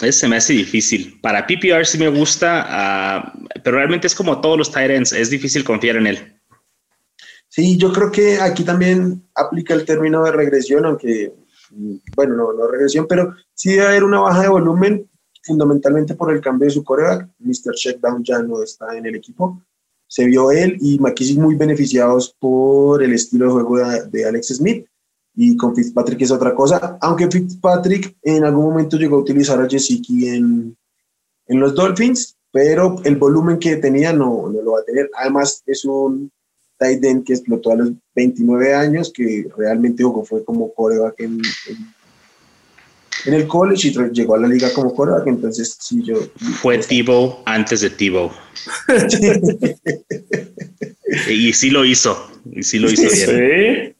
Ese 0.01 0.27
me 0.27 0.35
hace 0.35 0.51
difícil. 0.51 1.17
Para 1.21 1.47
PPR 1.47 1.85
sí 1.85 1.97
me 1.97 2.09
gusta, 2.09 2.65
ah, 2.67 3.33
pero 3.63 3.77
realmente 3.77 4.07
es 4.07 4.15
como 4.15 4.41
todos 4.41 4.57
los 4.57 4.71
Tyrants, 4.71 5.13
es 5.13 5.29
difícil 5.29 5.63
confiar 5.63 5.95
en 5.95 6.07
él. 6.07 6.39
Sí, 7.47 7.77
yo 7.77 7.91
creo 7.91 8.11
que 8.11 8.39
aquí 8.39 8.63
también 8.63 9.23
aplica 9.33 9.73
el 9.73 9.85
término 9.85 10.23
de 10.23 10.31
regresión, 10.33 10.85
aunque, 10.85 11.33
bueno, 12.15 12.35
no, 12.35 12.53
no 12.53 12.67
regresión, 12.67 13.07
pero 13.07 13.33
sí 13.53 13.71
debe 13.71 13.87
haber 13.87 14.03
una 14.03 14.19
baja 14.19 14.41
de 14.41 14.49
volumen 14.49 15.09
fundamentalmente 15.47 16.15
por 16.15 16.31
el 16.31 16.41
cambio 16.41 16.67
de 16.67 16.73
su 16.73 16.83
coreback. 16.83 17.29
Mr. 17.39 17.73
Checkdown 17.73 18.23
ya 18.23 18.41
no 18.43 18.61
está 18.61 18.95
en 18.97 19.05
el 19.05 19.15
equipo. 19.15 19.61
Se 20.07 20.25
vio 20.25 20.51
él 20.51 20.77
y 20.79 20.99
McKissick 20.99 21.39
muy 21.39 21.55
beneficiados 21.55 22.35
por 22.39 23.01
el 23.03 23.13
estilo 23.13 23.45
de 23.45 23.63
juego 23.63 23.89
de, 24.11 24.25
Alex 24.25 24.47
Smith. 24.55 24.85
Y 25.35 25.55
con 25.55 25.75
Fitzpatrick 25.75 26.21
es 26.21 26.31
otra 26.31 26.53
cosa. 26.53 26.97
Aunque 27.01 27.29
Fitzpatrick 27.29 28.17
en 28.21 28.43
algún 28.43 28.65
momento 28.65 28.97
llegó 28.97 29.17
a 29.17 29.21
utilizar 29.21 29.61
a 29.61 29.69
Jessica 29.69 30.35
en, 30.35 30.75
en 31.47 31.59
los 31.59 31.75
Dolphins, 31.75 32.35
pero 32.51 32.95
el 33.03 33.17
volumen 33.17 33.59
que 33.59 33.75
tenía 33.77 34.13
no, 34.13 34.49
no 34.49 34.61
lo 34.61 34.71
va 34.73 34.79
a 34.79 34.83
tener. 34.83 35.09
Además, 35.15 35.61
es 35.65 35.85
un 35.85 36.31
tight 36.77 37.03
end 37.03 37.23
que 37.23 37.33
explotó 37.33 37.71
a 37.71 37.75
los 37.75 37.91
29 38.15 38.73
años, 38.73 39.11
que 39.13 39.47
realmente 39.57 40.03
jugó 40.03 40.23
fue 40.23 40.43
como 40.43 40.73
coreback 40.73 41.19
en, 41.19 41.41
en 41.69 41.96
en 43.25 43.33
el 43.33 43.47
college 43.47 43.89
y 43.89 44.13
llegó 44.13 44.35
a 44.35 44.39
la 44.39 44.47
liga 44.47 44.71
como 44.73 44.93
quarterback, 44.93 45.27
entonces 45.27 45.77
sí 45.79 46.01
yo... 46.03 46.15
Fue 46.61 46.77
Tivo 46.77 47.41
antes 47.45 47.81
de 47.81 47.89
Tivo. 47.89 48.33
y 51.29 51.53
sí 51.53 51.69
lo 51.69 51.85
hizo, 51.85 52.31
y 52.51 52.63
sí 52.63 52.79
lo 52.79 52.91
hizo 52.91 53.03
bien. 53.03 53.95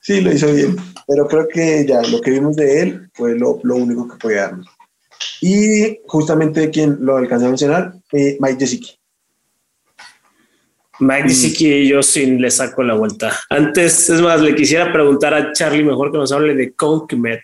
¿Sí? 0.00 0.14
sí, 0.14 0.20
lo 0.20 0.32
hizo 0.32 0.52
bien, 0.52 0.76
pero 1.06 1.26
creo 1.26 1.48
que 1.48 1.84
ya 1.86 2.02
lo 2.02 2.20
que 2.20 2.30
vimos 2.30 2.56
de 2.56 2.82
él 2.82 3.10
fue 3.14 3.38
lo, 3.38 3.60
lo 3.62 3.76
único 3.76 4.08
que 4.08 4.16
podía 4.16 4.42
darnos. 4.42 4.66
Y 5.40 6.00
justamente 6.06 6.70
quien 6.70 6.98
lo 7.00 7.16
alcanzó 7.16 7.46
a 7.46 7.50
mencionar, 7.50 7.94
eh, 8.12 8.36
Mike 8.40 8.60
Gesicki. 8.60 8.98
Mike 10.98 11.24
mm. 11.24 11.28
Gesicki, 11.28 11.88
yo 11.88 12.02
sí 12.02 12.26
le 12.26 12.50
saco 12.50 12.82
la 12.82 12.94
vuelta. 12.94 13.38
Antes, 13.50 14.08
es 14.08 14.20
más, 14.20 14.40
le 14.40 14.54
quisiera 14.54 14.92
preguntar 14.92 15.34
a 15.34 15.52
Charlie 15.52 15.84
mejor 15.84 16.10
que 16.10 16.18
nos 16.18 16.32
hable 16.32 16.54
de 16.54 16.74
Met. 17.16 17.42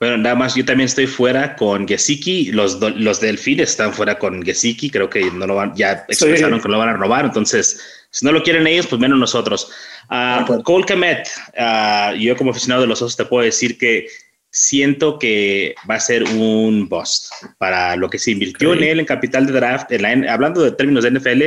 Bueno, 0.00 0.16
nada 0.16 0.34
más 0.34 0.54
yo 0.54 0.64
también 0.64 0.86
estoy 0.86 1.06
fuera 1.06 1.54
con 1.56 1.86
Gesicki. 1.86 2.52
Los, 2.52 2.80
los 2.80 3.20
Delfines 3.20 3.68
están 3.68 3.92
fuera 3.92 4.18
con 4.18 4.42
Gesicki. 4.42 4.88
Creo 4.88 5.10
que 5.10 5.30
no 5.30 5.46
lo 5.46 5.56
van, 5.56 5.74
ya 5.76 6.06
expresaron 6.08 6.58
que 6.58 6.68
lo 6.70 6.78
van 6.78 6.88
a 6.88 6.94
robar. 6.94 7.26
Entonces, 7.26 8.06
si 8.10 8.24
no 8.24 8.32
lo 8.32 8.42
quieren 8.42 8.66
ellos, 8.66 8.86
pues 8.86 8.98
menos 8.98 9.18
nosotros. 9.18 9.70
Uh, 10.10 10.62
Cole 10.62 10.86
Kemet, 10.86 11.28
uh, 11.58 12.14
yo 12.14 12.34
como 12.34 12.50
aficionado 12.50 12.80
de 12.80 12.88
los 12.88 13.02
osos 13.02 13.14
te 13.14 13.26
puedo 13.26 13.44
decir 13.44 13.76
que 13.76 14.06
siento 14.48 15.18
que 15.18 15.74
va 15.88 15.96
a 15.96 16.00
ser 16.00 16.24
un 16.24 16.88
bust 16.88 17.30
para 17.58 17.94
lo 17.96 18.08
que 18.08 18.18
se 18.18 18.30
invirtió 18.30 18.72
en 18.72 18.82
él 18.82 19.00
en 19.00 19.06
capital 19.06 19.46
de 19.46 19.52
draft. 19.52 19.92
hablando 20.30 20.62
de 20.62 20.72
términos 20.72 21.04
de 21.04 21.10
NFL, 21.10 21.42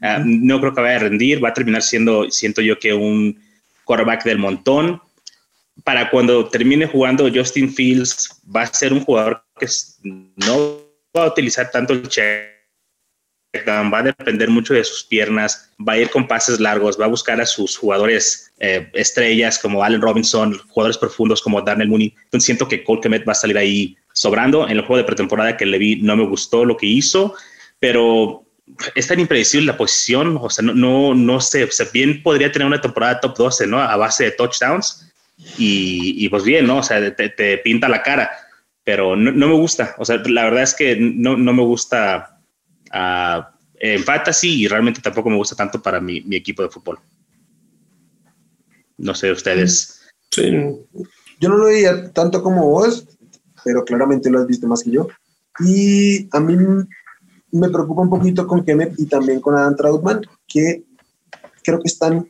ah, 0.00 0.20
no 0.26 0.60
creo 0.60 0.74
que 0.74 0.80
vaya 0.80 0.96
a 0.96 0.98
rendir. 0.98 1.42
Va 1.42 1.50
a 1.50 1.54
terminar 1.54 1.82
siendo, 1.82 2.28
siento 2.32 2.62
yo 2.62 2.80
que 2.80 2.92
un 2.92 3.40
quarterback 3.84 4.24
del 4.24 4.38
montón 4.38 5.00
para 5.84 6.10
cuando 6.10 6.48
termine 6.48 6.86
jugando 6.86 7.30
Justin 7.32 7.72
Fields, 7.72 8.40
va 8.54 8.62
a 8.62 8.66
ser 8.66 8.92
un 8.92 9.04
jugador 9.04 9.44
que 9.58 9.66
no 10.02 10.80
va 11.16 11.24
a 11.24 11.28
utilizar 11.28 11.70
tanto 11.70 11.92
el 11.92 12.08
check 12.08 12.52
va 13.68 13.98
a 13.98 14.02
depender 14.02 14.48
mucho 14.48 14.74
de 14.74 14.84
sus 14.84 15.04
piernas, 15.04 15.70
va 15.86 15.94
a 15.94 15.98
ir 15.98 16.10
con 16.10 16.26
pases 16.26 16.58
largos, 16.58 16.98
va 16.98 17.04
a 17.04 17.08
buscar 17.08 17.40
a 17.40 17.46
sus 17.46 17.76
jugadores 17.76 18.50
eh, 18.60 18.88
estrellas 18.94 19.58
como 19.58 19.84
Allen 19.84 20.00
Robinson, 20.00 20.58
jugadores 20.68 20.96
profundos 20.96 21.42
como 21.42 21.60
Darnell 21.60 21.88
Mooney. 21.88 22.14
Entonces 22.24 22.46
siento 22.46 22.66
que 22.66 22.82
Cole 22.82 23.22
va 23.26 23.32
a 23.32 23.34
salir 23.34 23.58
ahí 23.58 23.96
sobrando. 24.14 24.66
En 24.66 24.78
el 24.78 24.80
juego 24.80 24.98
de 24.98 25.04
pretemporada 25.04 25.56
que 25.56 25.66
le 25.66 25.78
vi 25.78 25.96
no 25.96 26.16
me 26.16 26.26
gustó 26.26 26.64
lo 26.64 26.76
que 26.76 26.86
hizo, 26.86 27.34
pero 27.78 28.44
es 28.94 29.06
tan 29.06 29.20
impredecible 29.20 29.66
la 29.66 29.76
posición, 29.76 30.38
o 30.40 30.48
sea, 30.48 30.64
no, 30.64 30.72
no, 30.72 31.14
no 31.14 31.40
sé, 31.40 31.64
o 31.64 31.70
sea, 31.70 31.86
bien 31.92 32.22
podría 32.22 32.50
tener 32.50 32.66
una 32.66 32.80
temporada 32.80 33.20
top 33.20 33.36
12, 33.36 33.66
¿no? 33.66 33.80
A 33.80 33.96
base 33.96 34.24
de 34.24 34.30
touchdowns 34.30 35.11
y, 35.36 36.24
y 36.24 36.28
pues 36.28 36.44
bien, 36.44 36.66
¿no? 36.66 36.78
O 36.78 36.82
sea, 36.82 37.14
te, 37.14 37.58
pinta 37.58 37.88
la 37.88 38.02
cara, 38.02 38.30
pero 38.84 39.16
no, 39.16 39.32
me 39.32 39.54
gusta, 39.54 39.94
o 39.98 40.04
sea, 40.04 40.16
la 40.26 40.44
verdad 40.44 40.62
es 40.62 40.74
que 40.74 40.96
no, 40.96 41.36
no 41.36 41.52
me 41.52 41.62
gusta 41.62 42.40
uh, 42.92 43.42
en 43.76 44.02
fantasy 44.04 44.62
y 44.62 44.68
realmente 44.68 45.00
tampoco 45.00 45.30
me 45.30 45.36
gusta 45.36 45.56
tanto 45.56 45.82
para 45.82 46.00
mi, 46.00 46.20
mi 46.22 46.36
equipo 46.36 46.62
de 46.62 46.70
fútbol. 46.70 46.98
No 48.98 49.14
sé, 49.14 49.32
ustedes. 49.32 50.00
Sí. 50.30 50.50
Yo 51.40 51.48
no 51.48 51.56
lo 51.56 51.64
veía 51.66 52.12
tanto 52.12 52.42
como 52.42 52.70
vos, 52.70 53.06
pero 53.64 53.84
claramente 53.84 54.30
lo 54.30 54.38
has 54.38 54.46
visto 54.46 54.66
más 54.66 54.82
que 54.82 54.92
yo. 54.92 55.08
Y 55.60 56.28
a 56.30 56.40
mí 56.40 56.56
me 57.50 57.68
preocupa 57.68 58.02
un 58.02 58.10
poquito 58.10 58.46
con 58.46 58.64
Kenneth 58.64 58.94
y 58.98 59.06
también 59.06 59.40
con 59.40 59.56
Adam 59.56 59.76
Trautman, 59.76 60.22
que 60.46 60.84
creo 61.62 61.80
que 61.80 61.88
están, 61.88 62.28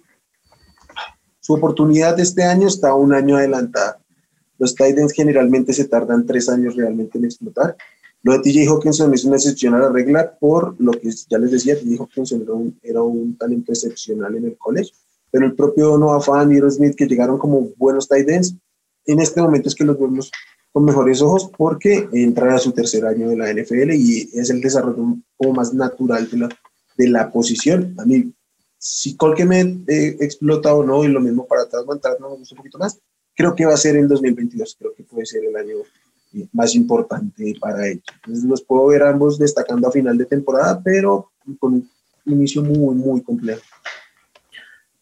su 1.43 1.55
oportunidad 1.55 2.17
de 2.17 2.23
este 2.23 2.45
año 2.45 2.69
está 2.69 2.95
un 2.95 3.13
año 3.13 3.37
adelantada. 3.37 3.99
Los 4.59 4.77
Titans 4.77 5.13
generalmente 5.13 5.73
se 5.73 5.87
tardan 5.87 6.25
tres 6.25 6.49
años 6.49 6.77
realmente 6.77 7.19
en 7.19 7.25
explotar. 7.25 7.77
Lo 8.23 8.33
de 8.33 8.39
TJ 8.39 8.69
Hawkinson 8.69 9.13
es 9.13 9.25
una 9.25 9.35
excepción 9.35 9.75
a 9.75 9.81
la 9.81 9.89
regla 9.89 10.39
por 10.39 10.81
lo 10.81 10.93
que 10.93 11.11
ya 11.29 11.39
les 11.39 11.51
decía, 11.51 11.77
TJ 11.77 11.99
Hawkinson 11.99 12.43
era 12.43 12.53
un, 12.53 12.79
era 12.81 13.03
un 13.03 13.37
talento 13.37 13.73
excepcional 13.73 14.37
en 14.37 14.45
el 14.45 14.57
college, 14.57 14.93
pero 15.33 15.45
el 15.45 15.57
propio 15.57 15.99
Noah 15.99 16.21
Fan 16.21 16.53
y 16.53 16.71
Smith 16.71 16.95
que 16.95 17.09
llegaron 17.09 17.39
como 17.39 17.71
buenos 17.77 18.09
Titans, 18.09 18.55
en 19.05 19.19
este 19.19 19.43
momento 19.43 19.69
es 19.69 19.75
que 19.75 19.85
los 19.85 19.99
vemos 19.99 20.31
con 20.71 20.85
mejores 20.85 21.21
ojos 21.23 21.51
porque 21.59 22.09
entra 22.13 22.55
a 22.55 22.59
su 22.59 22.71
tercer 22.71 23.05
año 23.05 23.29
de 23.29 23.37
la 23.37 23.53
NFL 23.53 23.95
y 23.95 24.31
es 24.33 24.49
el 24.51 24.61
desarrollo 24.61 25.17
poco 25.37 25.53
más 25.55 25.75
natural 25.75 26.31
de 26.31 26.39
la, 26.39 26.49
de 26.97 27.09
la 27.09 27.33
posición. 27.33 27.97
A 27.99 28.05
mí, 28.05 28.33
si 28.85 29.17
Colquemet 29.17 29.89
eh, 29.89 30.17
explota 30.19 30.75
o 30.75 30.83
no, 30.83 31.05
y 31.05 31.09
lo 31.09 31.21
mismo 31.21 31.47
para 31.47 31.63
no 32.19 32.31
me 32.31 32.37
gusta 32.37 32.57
un 32.57 32.57
poquito 32.57 32.79
más, 32.79 32.99
creo 33.33 33.55
que 33.55 33.65
va 33.65 33.75
a 33.75 33.77
ser 33.77 33.95
en 33.95 34.09
2022, 34.09 34.77
creo 34.77 34.93
que 34.93 35.05
puede 35.05 35.25
ser 35.25 35.45
el 35.45 35.55
año 35.55 35.77
eh, 36.35 36.49
más 36.53 36.75
importante 36.75 37.55
para 37.61 37.87
ellos. 37.87 38.03
Entonces 38.17 38.43
los 38.43 38.61
puedo 38.63 38.89
ver 38.89 39.05
ambos 39.05 39.39
destacando 39.39 39.87
a 39.87 39.93
final 39.93 40.19
de 40.19 40.27
temporada, 40.27 40.83
pero 40.83 41.31
con 41.61 41.75
un 41.75 41.89
inicio 42.27 42.61
muy, 42.61 42.97
muy 42.97 43.23
complejo. 43.23 43.63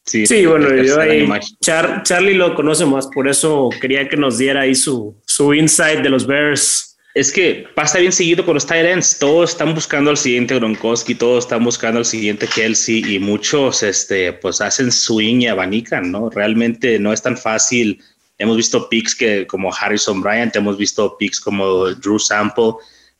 Sí, 0.04 0.44
bueno, 0.44 0.74
yo 0.82 1.00
ahí, 1.00 1.26
Charlie 1.60 2.34
lo 2.34 2.54
conoce 2.54 2.84
más, 2.84 3.06
por 3.06 3.28
eso 3.28 3.70
quería 3.80 4.06
que 4.10 4.16
nos 4.18 4.36
diera 4.36 4.62
ahí 4.62 4.74
su, 4.74 5.14
su 5.24 5.54
insight 5.54 6.00
de 6.00 6.10
los 6.10 6.26
Bears. 6.26 6.89
Es 7.14 7.32
que 7.32 7.66
pasa 7.74 7.98
bien 7.98 8.12
seguido 8.12 8.44
con 8.44 8.54
los 8.54 8.66
tight 8.66 8.86
ends. 8.86 9.18
Todos 9.18 9.50
están 9.50 9.74
buscando 9.74 10.10
al 10.10 10.16
siguiente 10.16 10.54
Gronkowski, 10.54 11.14
todos 11.14 11.44
están 11.44 11.64
buscando 11.64 11.98
al 11.98 12.04
siguiente 12.04 12.46
Kelsey 12.46 13.14
y 13.14 13.18
muchos 13.18 13.82
este, 13.82 14.32
pues 14.32 14.60
hacen 14.60 14.92
swing 14.92 15.40
y 15.40 15.48
abanican, 15.48 16.12
¿no? 16.12 16.30
Realmente 16.30 16.98
no 17.00 17.12
es 17.12 17.20
tan 17.20 17.36
fácil. 17.36 18.00
Hemos 18.38 18.56
visto 18.56 18.88
picks 18.88 19.14
que, 19.14 19.46
como 19.46 19.74
Harrison 19.74 20.22
Bryant, 20.22 20.54
hemos 20.54 20.78
visto 20.78 21.16
picks 21.18 21.40
como 21.40 21.86
Drew 21.94 22.18
Sample, 22.18 22.74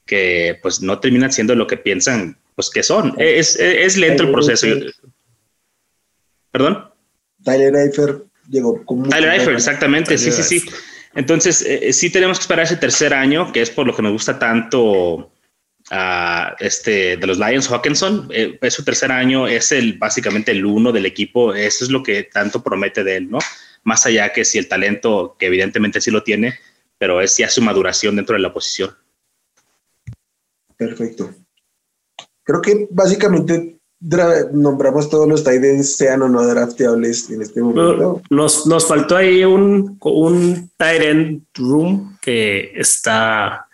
que 0.07 0.59
pues 0.63 0.81
no 0.81 1.01
terminan 1.01 1.33
siendo 1.33 1.55
lo 1.55 1.67
que 1.67 1.77
piensan 1.77 2.39
pues 2.55 2.71
que 2.71 2.83
son. 2.83 3.15
Es, 3.19 3.57
es 3.57 3.97
lento 3.97 4.23
el 4.23 4.31
proceso. 4.31 4.67
¿Perdón? 6.53 6.91
Tyler 7.43 7.75
Eifert 7.75 8.25
llegó 8.49 8.85
con 8.85 9.09
Tyler 9.09 9.31
Eifert, 9.31 9.57
exactamente, 9.57 10.19
sí, 10.19 10.31
sí, 10.31 10.43
sí. 10.43 10.69
Entonces, 11.15 11.63
eh, 11.63 11.89
eh, 11.89 11.93
sí 11.93 12.11
tenemos 12.11 12.39
que 12.39 12.43
esperar 12.43 12.65
ese 12.65 12.77
tercer 12.77 13.13
año, 13.15 13.53
que 13.53 13.63
es 13.63 13.71
por 13.71 13.87
lo 13.87 13.95
que 13.95 14.03
me 14.03 14.11
gusta 14.11 14.39
tanto 14.39 15.33
a 15.91 16.55
este, 16.61 17.17
de 17.17 17.27
los 17.27 17.39
Lions 17.39 17.69
Hawkinson. 17.71 18.29
Eh, 18.33 18.59
es 18.61 18.75
su 18.75 18.85
tercer 18.85 19.11
año, 19.11 19.49
es 19.49 19.73
el 19.73 19.99
básicamente 19.99 20.53
el 20.53 20.65
uno 20.65 20.93
del 20.93 21.07
equipo. 21.07 21.55
Eso 21.55 21.85
es 21.85 21.91
lo 21.91 22.03
que 22.03 22.25
tanto 22.25 22.63
promete 22.63 23.03
de 23.03 23.17
él, 23.17 23.31
¿no? 23.31 23.39
Más 23.83 24.07
allá 24.07 24.33
que 24.33 24.45
si 24.45 24.59
el 24.59 24.69
talento, 24.69 25.37
que 25.39 25.47
evidentemente 25.47 26.01
sí 26.01 26.11
lo 26.11 26.23
tiene, 26.23 26.59
pero 26.97 27.21
es 27.21 27.37
ya 27.37 27.49
su 27.49 27.63
maduración 27.63 28.17
dentro 28.17 28.35
de 28.35 28.43
la 28.43 28.53
posición. 28.53 28.95
Perfecto. 30.77 31.35
Creo 32.45 32.63
que 32.63 32.87
básicamente 32.91 33.80
nombramos 34.01 35.11
todos 35.11 35.29
los 35.29 35.45
Titans, 35.45 35.97
sean 35.97 36.23
o 36.23 36.29
no 36.29 36.47
drafteables 36.47 37.31
en 37.31 37.43
este 37.43 37.61
momento. 37.61 38.23
Nos, 38.31 38.67
nos 38.67 38.87
faltó 38.87 39.17
ahí 39.17 39.45
un, 39.45 39.99
un 40.01 40.71
Titan 40.79 41.47
room 41.55 42.17
que 42.21 42.73
está 42.75 43.67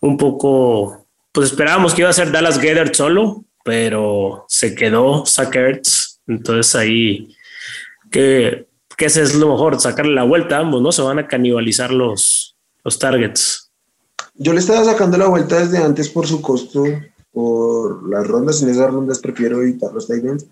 un 0.00 0.16
poco, 0.16 1.06
pues 1.32 1.50
esperábamos 1.50 1.94
que 1.94 2.02
iba 2.02 2.10
a 2.10 2.14
ser 2.14 2.30
Dallas 2.30 2.58
Gather 2.58 2.94
solo, 2.94 3.44
pero 3.64 4.44
se 4.48 4.74
quedó 4.74 5.24
Sackerts. 5.24 6.20
Entonces 6.26 6.74
ahí, 6.74 7.34
que, 8.10 8.66
que 8.96 9.06
ese 9.06 9.22
es 9.22 9.34
lo 9.34 9.50
mejor, 9.50 9.80
sacarle 9.80 10.14
la 10.14 10.24
vuelta 10.24 10.56
a 10.56 10.60
ambos, 10.60 10.82
¿no? 10.82 10.92
Se 10.92 11.02
van 11.02 11.18
a 11.18 11.28
canibalizar 11.28 11.92
los, 11.92 12.56
los 12.84 12.98
targets. 12.98 13.70
Yo 14.34 14.52
le 14.52 14.60
estaba 14.60 14.84
sacando 14.84 15.16
la 15.16 15.28
vuelta 15.28 15.60
desde 15.60 15.78
antes 15.78 16.10
por 16.10 16.26
su 16.26 16.42
costo 16.42 16.84
por 17.36 18.08
las 18.08 18.26
rondas. 18.26 18.62
En 18.62 18.70
esas 18.70 18.90
rondas 18.90 19.18
prefiero 19.18 19.60
evitar 19.60 19.92
los 19.92 20.08
Titans. 20.08 20.46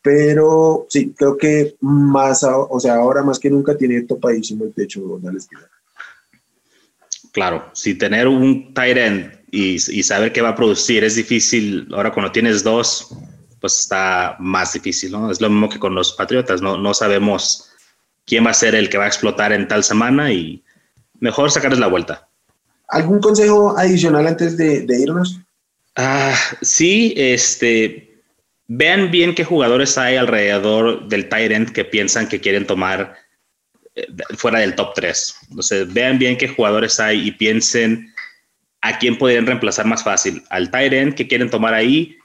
Pero 0.00 0.86
sí, 0.88 1.12
creo 1.14 1.36
que 1.36 1.76
más, 1.80 2.42
o 2.42 2.80
sea, 2.80 2.94
ahora 2.94 3.22
más 3.22 3.38
que 3.38 3.50
nunca 3.50 3.76
tiene 3.76 4.00
topadísimo 4.02 4.64
el 4.64 4.72
techo 4.72 5.18
Dallas 5.20 5.46
Claro, 7.32 7.64
si 7.74 7.96
tener 7.96 8.28
un 8.28 8.72
tight 8.72 8.96
end 8.96 9.30
y, 9.50 9.74
y, 9.74 10.02
saber 10.02 10.32
qué 10.32 10.40
va 10.40 10.50
a 10.50 10.54
producir 10.54 11.04
es 11.04 11.16
difícil, 11.16 11.86
ahora 11.92 12.14
cuando 12.14 12.32
tienes 12.32 12.64
dos, 12.64 13.14
pues 13.60 13.78
está 13.78 14.36
más 14.38 14.72
difícil, 14.72 15.12
¿no? 15.12 15.30
Es 15.30 15.42
lo 15.42 15.50
mismo 15.50 15.68
que 15.68 15.78
con 15.78 15.94
los 15.94 16.14
Patriotas, 16.14 16.62
no, 16.62 16.78
no 16.78 16.94
sabemos 16.94 17.68
quién 18.24 18.46
va 18.46 18.52
a 18.52 18.54
ser 18.54 18.74
el 18.74 18.88
que 18.88 18.96
va 18.96 19.04
a 19.04 19.08
explotar 19.08 19.52
en 19.52 19.68
tal 19.68 19.84
semana 19.84 20.32
y 20.32 20.64
mejor 21.20 21.50
sacarles 21.50 21.80
la 21.80 21.88
vuelta. 21.88 22.26
¿Algún 22.88 23.20
consejo 23.20 23.76
adicional 23.76 24.26
antes 24.26 24.56
de, 24.56 24.86
de 24.86 24.98
irnos? 25.02 25.40
Ah, 25.96 26.36
sí, 26.60 27.14
este, 27.16 28.20
vean 28.68 29.10
bien 29.10 29.34
qué 29.34 29.44
jugadores 29.44 29.96
hay 29.96 30.16
alrededor 30.16 31.08
del 31.08 31.28
Tyrant 31.28 31.70
que 31.70 31.86
piensan 31.86 32.28
que 32.28 32.40
quieren 32.40 32.66
tomar 32.66 33.16
eh, 33.94 34.06
fuera 34.36 34.58
del 34.60 34.74
top 34.74 34.92
3. 34.94 35.36
Entonces, 35.50 35.92
vean 35.92 36.18
bien 36.18 36.36
qué 36.36 36.48
jugadores 36.48 37.00
hay 37.00 37.26
y 37.26 37.32
piensen 37.32 38.12
a 38.82 38.98
quién 38.98 39.16
podrían 39.16 39.46
reemplazar 39.46 39.86
más 39.86 40.04
fácil, 40.04 40.44
al 40.50 40.70
Tyrant 40.70 41.14
que 41.14 41.26
quieren 41.26 41.50
tomar 41.50 41.72
ahí 41.72 42.16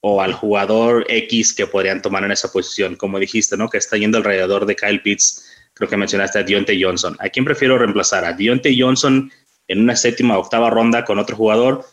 o 0.00 0.22
al 0.22 0.32
jugador 0.32 1.04
X 1.08 1.52
que 1.52 1.66
podrían 1.66 2.00
tomar 2.00 2.24
en 2.24 2.32
esa 2.32 2.50
posición, 2.50 2.96
como 2.96 3.18
dijiste, 3.18 3.56
¿no? 3.56 3.68
Que 3.68 3.78
está 3.78 3.96
yendo 3.98 4.18
alrededor 4.18 4.64
de 4.64 4.74
Kyle 4.74 5.02
Pitts, 5.02 5.44
creo 5.74 5.88
que 5.88 5.96
mencionaste 5.96 6.38
a 6.38 6.42
Dionte 6.44 6.78
Johnson. 6.80 7.16
¿A 7.20 7.28
quién 7.28 7.44
prefiero 7.44 7.78
reemplazar? 7.78 8.24
¿A 8.24 8.32
Dionte 8.32 8.74
Johnson 8.76 9.30
en 9.66 9.80
una 9.80 9.96
séptima 9.96 10.38
o 10.38 10.40
octava 10.40 10.70
ronda 10.70 11.04
con 11.04 11.18
otro 11.18 11.36
jugador? 11.36 11.84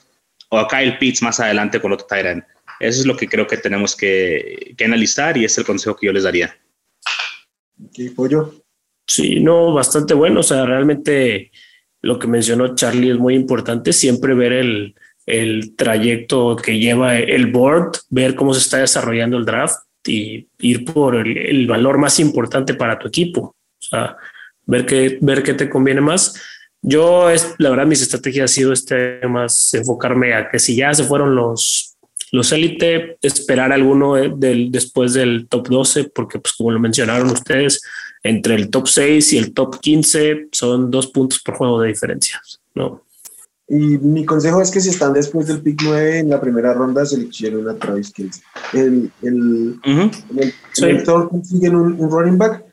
O 0.49 0.57
a 0.59 0.67
Kyle 0.67 0.97
Pitts 0.97 1.21
más 1.21 1.39
adelante 1.39 1.79
con 1.79 1.91
otro 1.91 2.07
Tyrant. 2.07 2.43
Eso 2.79 3.01
es 3.01 3.05
lo 3.05 3.15
que 3.15 3.27
creo 3.27 3.47
que 3.47 3.57
tenemos 3.57 3.95
que, 3.95 4.75
analizar 4.83 5.37
y 5.37 5.45
es 5.45 5.57
el 5.57 5.65
consejo 5.65 5.95
que 5.95 6.07
yo 6.07 6.13
les 6.13 6.23
daría. 6.23 6.57
¿Qué 7.93 8.11
pollo? 8.15 8.53
Sí, 9.07 9.39
no, 9.39 9.73
bastante 9.73 10.13
bueno. 10.13 10.41
O 10.41 10.43
sea, 10.43 10.65
realmente 10.65 11.51
lo 12.01 12.19
que 12.19 12.27
mencionó 12.27 12.75
Charlie 12.75 13.11
es 13.11 13.17
muy 13.17 13.35
importante. 13.35 13.93
Siempre 13.93 14.33
ver 14.33 14.53
el, 14.53 14.95
trayecto 15.75 16.55
que 16.55 16.77
lleva 16.77 17.17
el 17.17 17.47
board, 17.47 17.93
ver 18.09 18.35
cómo 18.35 18.53
se 18.53 18.59
está 18.59 18.77
desarrollando 18.77 19.37
el 19.37 19.45
draft 19.45 19.79
y 20.05 20.47
ir 20.59 20.85
por 20.85 21.15
el, 21.15 21.37
el 21.37 21.67
valor 21.67 21.97
más 21.97 22.19
importante 22.19 22.73
para 22.75 22.99
tu 22.99 23.07
equipo. 23.07 23.55
O 23.79 23.81
sea, 23.81 24.17
ver 24.65 24.85
qué, 24.85 25.17
ver 25.21 25.43
qué 25.43 25.53
te 25.53 25.69
conviene 25.69 26.01
más 26.01 26.39
yo, 26.87 27.31
es, 27.31 27.55
la 27.57 27.71
verdad, 27.71 27.87
mis 27.87 28.03
estrategias 28.03 28.51
ha 28.51 28.53
sido 28.53 28.71
este 28.71 29.27
más 29.27 29.73
enfocarme 29.73 30.35
a 30.35 30.49
que 30.51 30.59
si 30.59 30.75
ya 30.75 30.93
se 30.93 31.03
fueron 31.03 31.35
los, 31.35 31.97
los 32.31 32.51
élite, 32.51 33.17
esperar 33.23 33.73
alguno 33.73 34.13
del, 34.13 34.71
después 34.71 35.13
del 35.13 35.47
top 35.47 35.67
12, 35.67 36.03
porque 36.13 36.37
pues 36.37 36.53
como 36.53 36.69
lo 36.69 36.79
mencionaron 36.79 37.31
ustedes, 37.31 37.81
entre 38.21 38.53
el 38.53 38.69
top 38.69 38.87
6 38.87 39.33
y 39.33 39.37
el 39.39 39.53
top 39.53 39.79
15 39.79 40.49
son 40.51 40.91
dos 40.91 41.07
puntos 41.07 41.39
por 41.39 41.55
juego 41.55 41.81
de 41.81 41.87
diferencia, 41.87 42.39
¿no? 42.75 43.01
Y 43.67 43.97
mi 43.97 44.23
consejo 44.23 44.61
es 44.61 44.69
que 44.69 44.79
si 44.79 44.89
están 44.89 45.13
después 45.13 45.47
del 45.47 45.63
pick 45.63 45.81
9 45.83 46.19
en 46.19 46.29
la 46.29 46.39
primera 46.39 46.71
ronda, 46.71 47.03
seleccionen 47.03 47.67
a 47.67 47.73
Travis 47.73 48.11
Kelce. 48.11 48.41
El, 48.73 49.11
el, 49.23 49.79
el, 50.77 51.03
consiguen 51.03 51.75
un, 51.75 51.99
un 51.99 52.11
running 52.11 52.37
back 52.37 52.64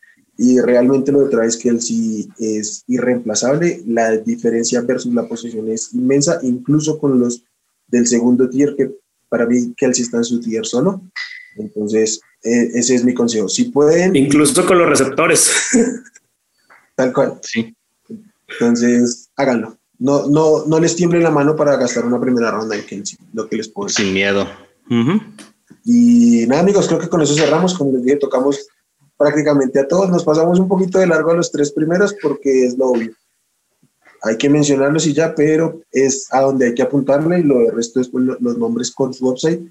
y 0.42 0.60
realmente 0.60 1.12
lo 1.12 1.20
de 1.20 1.30
Travis 1.30 1.56
Kelsey 1.56 2.28
es 2.36 2.82
irreemplazable. 2.88 3.80
La 3.86 4.10
diferencia 4.16 4.80
versus 4.80 5.14
la 5.14 5.28
posición 5.28 5.70
es 5.70 5.94
inmensa, 5.94 6.40
incluso 6.42 6.98
con 6.98 7.20
los 7.20 7.44
del 7.86 8.08
segundo 8.08 8.50
tier, 8.50 8.74
que 8.74 8.90
para 9.28 9.46
mí 9.46 9.72
Kelsey 9.76 10.02
está 10.02 10.16
en 10.16 10.24
su 10.24 10.40
tier 10.40 10.66
solo. 10.66 11.00
Entonces, 11.56 12.20
e, 12.42 12.70
ese 12.74 12.96
es 12.96 13.04
mi 13.04 13.14
consejo. 13.14 13.48
Si 13.48 13.66
pueden. 13.66 14.16
Incluso 14.16 14.66
con 14.66 14.78
los 14.78 14.88
receptores. 14.88 15.48
Tal 16.96 17.12
cual. 17.12 17.38
Sí. 17.42 17.76
Entonces, 18.48 19.30
háganlo. 19.36 19.78
No, 20.00 20.26
no, 20.26 20.66
no 20.66 20.80
les 20.80 20.96
tiemble 20.96 21.20
la 21.20 21.30
mano 21.30 21.54
para 21.54 21.76
gastar 21.76 22.04
una 22.04 22.20
primera 22.20 22.50
ronda 22.50 22.74
en 22.74 22.84
Kelsey, 22.84 23.16
lo 23.32 23.48
que 23.48 23.58
les 23.58 23.68
puedo 23.68 23.88
Sin 23.88 24.12
miedo. 24.12 24.48
Y 25.84 26.46
nada, 26.48 26.62
amigos, 26.62 26.88
creo 26.88 26.98
que 26.98 27.08
con 27.08 27.22
eso 27.22 27.36
cerramos. 27.36 27.74
Como 27.74 27.92
les 27.92 28.02
dije, 28.02 28.16
tocamos 28.16 28.66
prácticamente 29.22 29.78
a 29.78 29.86
todos. 29.86 30.10
Nos 30.10 30.24
pasamos 30.24 30.58
un 30.58 30.68
poquito 30.68 30.98
de 30.98 31.06
largo 31.06 31.30
a 31.30 31.36
los 31.36 31.52
tres 31.52 31.70
primeros 31.72 32.14
porque 32.20 32.66
es 32.66 32.76
lo 32.76 32.88
obvio. 32.88 33.12
Hay 34.22 34.36
que 34.36 34.48
mencionarlos 34.48 35.06
y 35.06 35.14
ya, 35.14 35.34
pero 35.34 35.80
es 35.90 36.28
a 36.32 36.40
donde 36.40 36.66
hay 36.66 36.74
que 36.74 36.82
apuntarle 36.82 37.40
y 37.40 37.42
lo 37.42 37.60
del 37.60 37.72
resto 37.72 38.00
es 38.00 38.10
los 38.12 38.58
nombres 38.58 38.90
con 38.90 39.14
su 39.14 39.28
website 39.28 39.62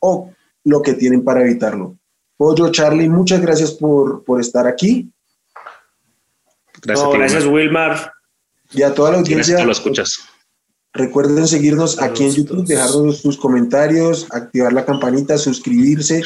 o 0.00 0.30
lo 0.64 0.82
que 0.82 0.94
tienen 0.94 1.24
para 1.24 1.42
evitarlo. 1.42 1.96
Pollo, 2.36 2.70
Charlie, 2.70 3.08
muchas 3.08 3.40
gracias 3.40 3.72
por, 3.72 4.24
por 4.24 4.40
estar 4.40 4.66
aquí. 4.66 5.12
Gracias, 6.82 7.08
gracias 7.12 7.46
Wilmar. 7.46 8.12
Y 8.72 8.82
a 8.82 8.94
toda 8.94 9.12
la 9.12 9.18
audiencia. 9.18 9.54
Gracias 9.54 9.66
lo 9.66 9.72
escuchas. 9.72 10.18
Recuerden 10.94 11.46
seguirnos 11.48 12.00
aquí 12.00 12.24
en 12.24 12.32
YouTube, 12.32 12.66
dejarnos 12.66 13.18
sus 13.18 13.36
comentarios, 13.36 14.26
activar 14.30 14.72
la 14.72 14.84
campanita, 14.84 15.38
suscribirse. 15.38 16.22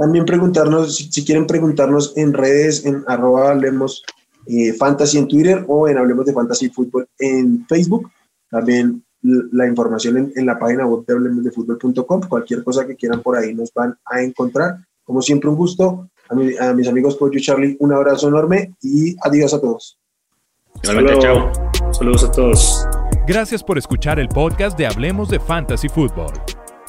También 0.00 0.24
preguntarnos, 0.24 0.96
si, 0.96 1.24
quieren 1.26 1.46
preguntarnos 1.46 2.14
en 2.16 2.32
redes, 2.32 2.86
en 2.86 3.04
arroba 3.06 3.50
hablemos 3.50 4.02
eh, 4.46 4.72
fantasy 4.72 5.18
en 5.18 5.28
Twitter 5.28 5.62
o 5.68 5.88
en 5.88 5.98
hablemos 5.98 6.24
de 6.24 6.32
fantasy 6.32 6.70
fútbol 6.70 7.06
en 7.18 7.66
Facebook. 7.66 8.10
También 8.50 9.04
la 9.20 9.66
información 9.66 10.32
en, 10.34 10.46
la 10.46 10.58
página 10.58 10.86
web 10.86 11.04
de 11.04 11.12
hablemosdefutbol.com. 11.12 12.22
Cualquier 12.30 12.64
cosa 12.64 12.86
que 12.86 12.96
quieran 12.96 13.20
por 13.20 13.36
ahí 13.36 13.54
nos 13.54 13.74
van 13.74 13.94
a 14.06 14.22
encontrar. 14.22 14.78
Como 15.04 15.20
siempre, 15.20 15.50
un 15.50 15.56
gusto. 15.56 16.08
A, 16.30 16.68
a 16.70 16.72
mis 16.72 16.88
amigos 16.88 17.16
Pollo 17.16 17.38
y 17.38 17.42
Charlie, 17.42 17.76
un 17.80 17.92
abrazo 17.92 18.28
enorme 18.28 18.72
y 18.80 19.14
adiós 19.20 19.52
a 19.52 19.60
todos. 19.60 19.98
chao. 20.82 21.52
Saludos 21.92 22.24
a 22.24 22.30
todos. 22.32 22.86
Gracias 23.26 23.62
por 23.62 23.76
escuchar 23.76 24.18
el 24.18 24.28
podcast 24.28 24.78
de 24.78 24.86
Hablemos 24.86 25.28
de 25.28 25.38
Fantasy 25.38 25.90
Football. 25.90 26.59